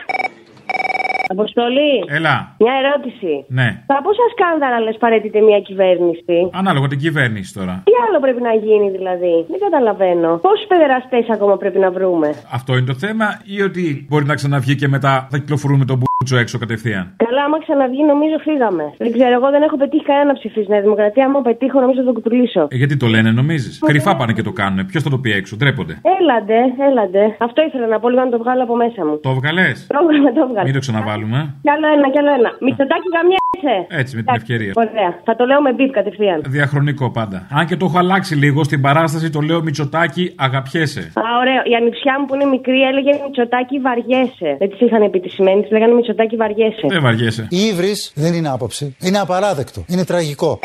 [1.29, 1.93] Αποστολή.
[2.19, 2.37] Έλα.
[2.59, 3.33] Μια ερώτηση.
[3.59, 3.69] Ναι.
[3.91, 7.75] Θα πόσα σκάνδαλα λε παρέτητε μια κυβέρνηση; Ανάλογα την κυβέρνηση τώρα.
[7.89, 10.31] Τι άλλο πρέπει να γίνει δηλαδή; Δεν καταλαβαίνω.
[10.47, 14.75] Πόσους παιδεραστές ακόμα πρέπει να βρούμε; Αυτό είναι το θέμα, ή ότι μπορεί να ξαναβγεί
[14.77, 17.05] και μετά θα κυκλοφορούμε τον μπούτσο έξω κατευθείαν.
[17.25, 18.85] Καλά, άμα ξαναβγεί, νομίζω φύγαμε.
[18.99, 21.25] Δεν ξέρω, εγώ δεν έχω πετύχει κανένα να ψηφίσει Νέα Δημοκρατία.
[21.29, 22.63] Άμα πετύχω, νομίζω θα το κουτουλήσω.
[22.75, 24.87] Ε, γιατί το λένε, νομίζεις; Κρυφά πάνε και το κάνουν.
[24.87, 25.95] Ποιος θα το πει έξω, ντρέπονται.
[26.19, 26.59] Έλαντε,
[26.89, 27.23] έλαντε.
[27.47, 29.15] Αυτό ήθελα να πω λίγο να το βγάλω από μέσα μου.
[29.29, 29.69] Το βγαλέ.
[29.91, 30.65] Το έβγαλε, το έβγαλε.
[30.69, 31.39] Μην το ξαναβάλουμε.
[31.65, 32.51] Κι άλλο ένα, κι άλλο ένα.
[32.65, 33.44] Μητσοτάκι γαμιέσαι.
[33.89, 34.73] Έτσι, με την ευκαιρία.
[34.75, 35.11] Ωραία.
[35.25, 36.43] Θα το λέω με μπιπ κατευθείαν.
[36.47, 37.47] Διαχρονικό πάντα.
[37.51, 41.01] Αν και το έχω αλλάξει λίγο στην παράσταση, το λέω Μητσοτάκι, αγαπιέσαι.
[41.01, 41.61] Α, ωραίο.
[41.73, 44.57] Η ανιψιά μου που είναι μικρή έλεγε Μητσοτάκι βαριέσαι.
[44.59, 46.87] Δεν της είχαν επιτυσσημένη, της λέγανε Μητσοτάκι βαριέσαι.
[46.89, 47.47] Δεν βαριέσαι.
[47.51, 48.97] Η ύβρις δεν είναι άποψη.
[49.01, 49.85] Είναι απαράδεκτο.
[49.89, 50.59] Είναι τραγικό.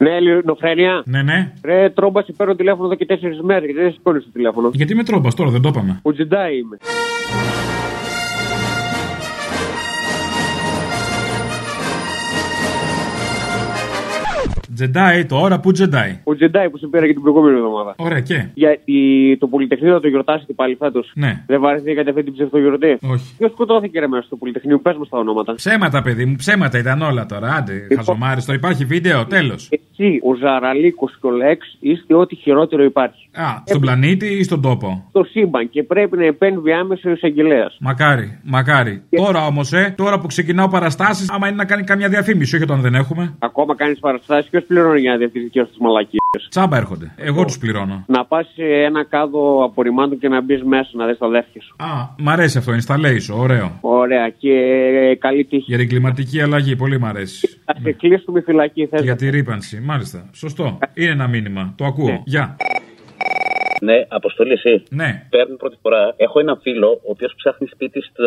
[0.00, 1.02] Ναι, Ελληνοφρένια.
[1.04, 1.52] Ναι, ναι.
[1.64, 4.70] Ρε, τρόμπα, σε παίρνω τηλέφωνο εδώ και τέσσερις μέρες γιατί δεν σηκώνεις το τηλέφωνο.
[4.72, 6.00] Γιατί με τρόμπα τώρα, δεν το είπαμε.
[6.02, 6.78] Ο Τζεντάι είμαι.
[14.80, 16.20] Τζεντάι, τώρα που τζεντάι.
[16.24, 17.94] Ο Τζεντάι που σε πήρα και την προηγούμενη εβδομάδα.
[17.96, 18.46] Ωραία, και.
[18.54, 18.96] Γιατί
[19.40, 21.12] το Πολυτεχνείο θα το γιορτάσετε πάλι φέτος.
[21.14, 21.42] Ναι.
[21.46, 22.98] Δεν βαρεθήκατε αυτή την ψευτογιορτή.
[23.00, 23.34] Όχι.
[23.38, 25.54] Ποιος σκοτώθηκε ρε μέσα στο Πολυτεχνείο, πες μας τα ονόματα.
[25.54, 27.54] Ψέματα, παιδί μου, ψέματα ήταν όλα τώρα.
[27.54, 29.68] Άντε, χαζομάρι, τώρα υπάρχει βίντεο, τέλος.
[30.02, 33.28] Εσύ, ο Ζαραλίκος και ο Λέξ είστε ό,τι χειρότερο υπάρχει.
[33.32, 37.76] Α, στον πλανήτη ή στον τόπο; Στο σύμπαν και πρέπει να επέμβει άμεσα ο εισαγγελέας.
[37.80, 39.02] Μακάρι, μακάρι.
[39.10, 42.80] Τώρα όμως, ε, τώρα που ξεκινάω παραστάσεις, άμα είναι να κάνει καμιά διαφήμιση, όχι όταν
[42.80, 43.34] δεν έχουμε.
[43.38, 46.19] Ακόμα κάνεις παραστάσεις, ποιο πληρώνει για να διευθύνει δικέ του μαλακίε.
[46.48, 47.14] Τσάμπα έρχονται.
[47.16, 48.04] Εγώ τους πληρώνω.
[48.06, 51.74] Να πας σε ένα κάδο απορριμμάτων και να μπεις μέσα να δεις τα αδέρφια σου.
[51.78, 51.86] Α,
[52.18, 53.78] μ' αρέσει αυτό, installation, ωραίο.
[53.80, 55.64] Ωραία και ε, καλή τύχη.
[55.66, 57.58] Για την κλιματική αλλαγή, πολύ μ' αρέσει.
[57.64, 59.02] Θα σε κλείσουμε φυλακή, θες.
[59.02, 60.30] Για τη ρήπανση, μάλιστα.
[60.32, 60.78] Σωστό.
[60.94, 61.72] Είναι ένα μήνυμα.
[61.76, 62.22] Το ακούω.
[62.24, 62.56] Γεια.
[63.80, 64.82] Ναι, αποστολή εσύ.
[64.90, 65.26] Ναι.
[65.30, 66.14] Παίρνω πρώτη φορά.
[66.16, 68.24] Έχω ένα φίλο ο οποίος ψάχνει σπίτι στο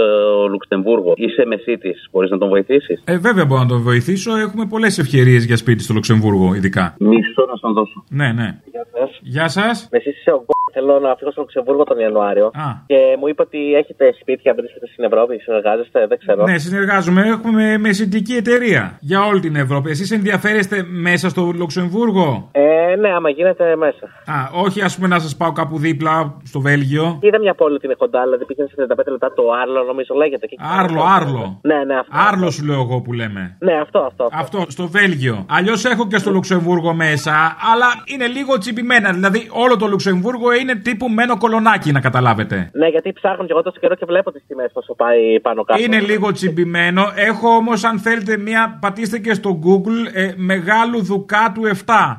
[0.49, 1.13] Λουξεμβούργο.
[1.15, 2.07] Είσαι μεσίτης.
[2.11, 4.35] Μπορείς να τον βοηθήσεις; Ε, βέβαια μπορώ να τον βοηθήσω.
[4.35, 6.95] Έχουμε πολλές ευκαιρίες για σπίτι στο Λουξεμβούργο, ειδικά.
[6.99, 8.03] Μισό να στον δώσω.
[8.09, 8.59] Ναι, ναι.
[8.71, 9.19] Γεια σας.
[9.21, 9.87] Γεια σας.
[9.91, 10.52] Εσύ είσαι ο Γκο.
[10.71, 12.45] Θέλω να φύγω στο Λουξεμβούργο τον Ιανουάριο.
[12.45, 12.67] Α.
[12.85, 16.43] Και μου είπε ότι έχετε σπίτια, βρίσκεται στην Ευρώπη, συνεργάζεστε, δεν ξέρω.
[16.43, 17.21] Ναι, συνεργάζομαι.
[17.27, 19.89] Έχουμε μεσητική εταιρεία για όλη την Ευρώπη.
[19.89, 24.05] Εσείς ενδιαφέρεστε μέσα στο Λουξεμβούργο; Ε, ναι, άμα γίνεται μέσα.
[24.25, 24.35] Α,
[24.65, 27.19] όχι ας πούμε να σας πάω κάπου δίπλα στο Βέλγιο.
[27.21, 30.45] Είδα μια πόλη ότι είναι κοντά, δηλαδή πήγαινε σε 35 λεπτά το Άρλο, νομίζω λέγεται.
[30.47, 31.13] Και εκεί Άρλο, πέρα.
[31.15, 31.59] Άρλο.
[31.61, 32.11] Ναι, ναι, αυτό.
[32.27, 33.57] Άρλο σου λέω εγώ που λέμε.
[33.59, 34.29] Ναι, αυτό, αυτό.
[34.33, 35.45] Αυτό, στο Βέλγιο.
[35.49, 37.31] Αλλιώς έχω και στο Λουξεμβούργο μέσα,
[37.73, 39.11] αλλά είναι λίγο τσιπημένα.
[39.11, 42.69] Δηλαδή όλο το Λουξεμβούργο είναι τύπου μένο κολονάκι, να καταλάβετε.
[42.73, 45.81] Ναι, γιατί ψάχνω και εγώ τόσο καιρό και βλέπω τις τιμές πόσο πάει πάνω κάτω.
[45.83, 47.03] Είναι λίγο τσιμπημένο.
[47.15, 48.77] Έχω όμως, αν θέλετε, μία.
[48.81, 51.71] Πατήστε και στο Google ε, Μεγάλου Δουκάτου 7.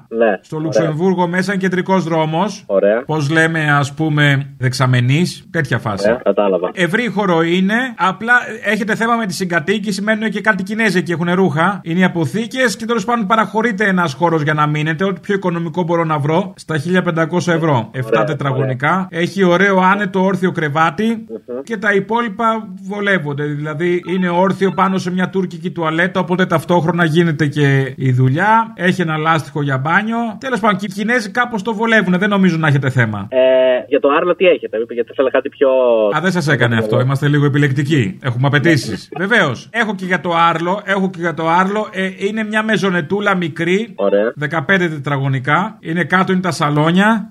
[0.09, 0.39] Ναι.
[0.41, 2.65] Στο Λουξεμβούργο μέσα είναι κεντρικός δρόμος.
[2.67, 3.03] Ωραία.
[3.05, 5.49] Πώς λέμε, ας πούμε, δεξαμενής.
[5.51, 6.09] Τέτοια φάση.
[6.09, 6.71] Ωραία, κατάλαβα.
[6.75, 7.75] Ευρύ χώρο είναι.
[7.97, 10.03] Απλά έχετε θέμα με τη συγκατοίκηση.
[10.03, 11.81] Μένουν και κάτι Κινέζοι και έχουν ρούχα.
[11.83, 15.05] Είναι οι αποθήκες και τέλος πάντων παραχωρείται ένας χώρος για να μείνετε.
[15.05, 16.53] Ό,τι πιο οικονομικό μπορώ να βρω.
[16.57, 17.91] Στα 1500 ευρώ.
[17.93, 19.09] 7 τετραγωνικά.
[19.11, 21.25] Έχει ωραίο άνετο όρθιο κρεβάτι.
[21.63, 23.45] Και τα υπόλοιπα βολεύονται.
[23.45, 26.21] Δηλαδή είναι όρθιο πάνω σε μια τουρκική τουαλέτα.
[26.21, 28.73] Οπότε ταυτόχρονα γίνεται και η δουλειά.
[28.77, 30.17] Έχει ένα λάστιχο για μπάνιο.
[30.39, 32.19] Τέλος πάντων και οι Κινέζοι κάπως το βολεύουν.
[32.19, 33.29] Δεν νομίζω να έχετε θέμα.
[33.31, 33.39] Ε,
[33.89, 35.69] για το Άρλο τι έχετε, είπε, γιατί θέλω κάτι πιο.
[36.17, 37.01] Α, δεν σας έκανε αυτό.
[37.01, 38.19] Είμαστε λίγο επιλεκτικοί.
[38.23, 39.09] Έχουμε απαιτήσεις.
[39.17, 39.69] Βεβαίως.
[39.73, 40.81] Έχω και για το Άρλο.
[40.85, 41.89] Έχω και για το Άρλο.
[41.93, 43.93] Ε, είναι μια μεζονετούλα μικρή.
[43.95, 44.33] Ωραία.
[44.51, 45.79] 15 τετραγωνικά.
[45.81, 47.29] Είναι κάτω είναι τα σαλόνια.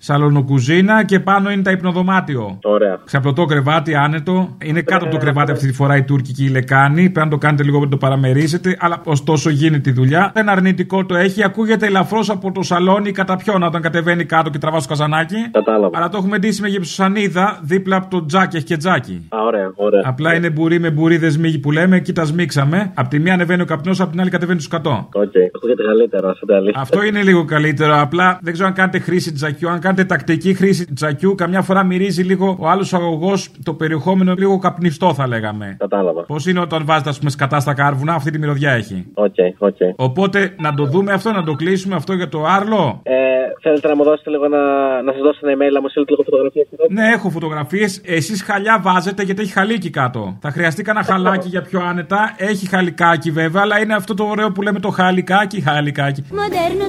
[0.83, 2.59] Σαλονοκουζίνα και πάνω είναι τα υπνοδωμάτιο.
[2.63, 2.99] Ωραία.
[3.05, 4.57] Ξαπλωτό κρεβάτι, άνετο.
[4.63, 7.09] Είναι κάτω από το κρεβάτι αυτή τη φορά η τουρκική λεκάνη.
[7.09, 8.77] Πρέπει να το κάνετε λίγο να το παραμερίσετε.
[8.79, 10.31] Αλλά ωστόσο γίνεται η δουλειά.
[10.35, 11.43] Ένα αρνητικό το έχει.
[11.43, 15.49] Ακούγεται ελαφρώς από το σαλόνι κατά ποιον όταν κατεβαίνει κάτω και τραβάς στο καζανάκι.
[15.51, 15.97] Κατάλαβα.
[15.97, 18.55] Αλλά το έχουμε ντύσει με γυψοσανίδα δίπλα από το τζάκι.
[18.55, 19.27] Έχει και τζάκι.
[19.29, 20.01] Α, ωραία, ωραία.
[20.05, 21.95] Απλά είναι μπουρί με μπουρί δεσμίγι που λέμε.
[21.95, 22.91] Εκεί τα σμίξαμε.
[22.93, 25.09] Απ' τη μία ανεβαίνει ο καπνός, απ' την άλλη κατεβαίνει το σκατό.
[25.13, 26.81] Οκ, ακούγεται καλύτερο, αυτό το αλήθεια.
[26.81, 28.01] Αυτό είναι λίγο καλύτερο.
[28.01, 29.69] Απλά δεν ξέρω αν κάνετε χρήση τζακιού.
[29.69, 34.59] Αν κάνετε τακτική χρήση τζακιού, καμιά φορά μυρίζει λίγο ο άλλος αγωγός το περιεχόμενο λίγο
[34.59, 35.75] καπνιστό, θα λέγαμε.
[35.79, 36.21] Κατάλαβα.
[36.23, 39.75] Πώς είναι όταν βάζετε, ας πούμε, σκατά στα κάρβουνα, αυτή τη μυρωδιά έχει; OK, OK.
[39.95, 43.13] Οπότε να το δούμε αυτό, να το κλείσουμε αυτό για το Άρλο; Ε,
[43.61, 44.57] θέλετε να μου δώσετε λίγο να,
[45.01, 46.67] να σας δώσω ένα email, να μου στείλετε λίγο φωτογραφίες.
[46.89, 48.01] Ναι, έχω φωτογραφίες.
[48.05, 50.37] Εσείς χαλιά βάζετε γιατί έχει χαλίκι κάτω.
[50.41, 52.33] Θα χρειαστεί κανένα χαλάκι για πιο άνετα.
[52.37, 55.61] Έχει χαλικάκι βέβαια, αλλά είναι αυτό το ωραίο που λέμε το χαλικάκι.
[55.61, 56.25] Χαλικάκι.
[56.31, 56.87] Μοντέρνο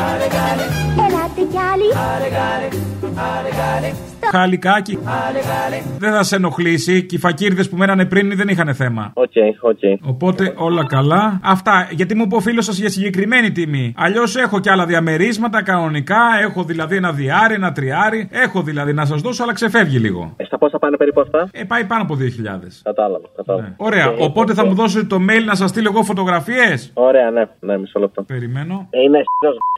[0.00, 1.94] ζωήρος, αληθινός χορός στο Χαλικάκι.
[3.06, 4.98] Ελάτε κι άλλοι Χαλικάκι.
[5.98, 7.02] Δεν θα σε ενοχλήσει.
[7.02, 9.10] Και οι φακίρηδες που μένανε πριν δεν είχαν θέμα.
[9.14, 9.30] OK,
[9.60, 9.78] OK.
[10.08, 11.40] Οπότε όλα καλά.
[11.42, 11.88] Αυτά.
[11.90, 13.94] Γιατί μου είπε ο φίλος σας για συγκεκριμένη τιμή.
[13.96, 16.16] Αλλιώς έχω και άλλα διαμερίσματα κανονικά.
[16.42, 18.28] Έχω δηλαδή ένα δυάρι, ένα τριάρι.
[18.32, 20.32] Έχω δηλαδή να σας δώσω, αλλά ξεφεύγει λίγο.
[20.36, 22.80] Ε, στα πόσα πάνε περίπου αυτά; Ε, πάει πάνω από 2.000.
[22.82, 23.74] Κατάλαβα, κατάλαβα.
[23.76, 24.04] Ωραία.
[24.04, 27.78] Ε, Οπότε θα μου δώσετε το mail να σας στείλω εγώ φωτογραφίες; Ωραία, ναι, ναι,
[27.78, 28.22] μισό λεπτό.
[28.22, 28.86] Περιμένω.
[28.90, 29.18] Ε, είναι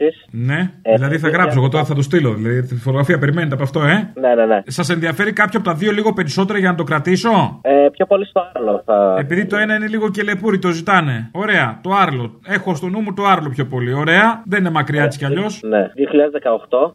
[0.01, 0.25] εσείς.
[0.31, 0.71] Ναι.
[0.81, 1.57] Ε, δηλαδή θα ε, γράψω.
[1.57, 2.33] ε, Εγώ τώρα θα το στείλω.
[2.33, 4.61] Δηλαδή τη φωτογραφία περιμένετε από αυτό, ε; Ναι, ναι, ναι.
[4.65, 8.25] Σας ενδιαφέρει κάποιο από τα δύο λίγο περισσότερο για να το κρατήσω; Ε, πιο πολύ
[8.25, 9.15] στο άλλο θα.
[9.19, 11.29] Επειδή το ένα είναι λίγο και λεπούρι, το ζητάνε.
[11.31, 12.39] Ωραία, το Άρλο.
[12.45, 13.93] Έχω στο νου μου το Άρλο πιο πολύ.
[13.93, 15.59] Ωραία, δεν είναι μακριά έτσι κι αλλιώς.
[15.63, 16.91] Ναι, 2018.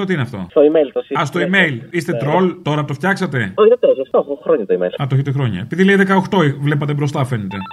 [0.00, 1.78] 2018 τι είναι αυτό; Στο email το Α, στο email.
[1.90, 2.18] Είστε Ναι.
[2.18, 5.02] τρολ, τώρα το φτιάξατε; Όχι, δεν το αυτό έχω χρόνια το email.
[5.02, 5.60] Α, το έχετε χρόνια.
[5.60, 5.96] Επειδή λέει
[6.30, 7.56] 18, βλέπατε μπροστά φαίνεται.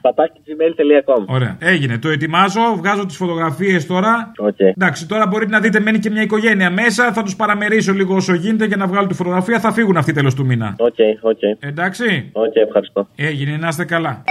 [0.00, 1.24] Πατάκι gmail.com.
[1.26, 1.56] Ωραία.
[1.60, 1.98] Έγινε.
[1.98, 4.32] Το ετοιμάζω, βγάζω τις φωτογραφίες τώρα.
[4.38, 4.58] Οκ.
[4.58, 7.12] Εντάξει, τώρα μπορείτε να δείτε, μένει και μια οικογένεια μέσα.
[7.12, 9.60] Θα τους παραμερίσω λίγο όσο γίνεται για να βγάλω τη φωτογραφία.
[9.60, 10.74] Θα φύγουν αυτοί τέλος του μήνα.
[10.78, 11.38] OK, OK.
[11.60, 12.30] Εντάξει.
[12.32, 13.08] Οκ, ευχαριστώ.
[13.16, 14.22] Έγινε, να είστε καλά.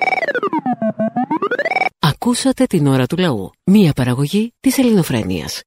[2.00, 3.50] Ακούσατε την ώρα του λαού.
[3.66, 5.64] Μία παραγωγή της ελληνοφρένειας.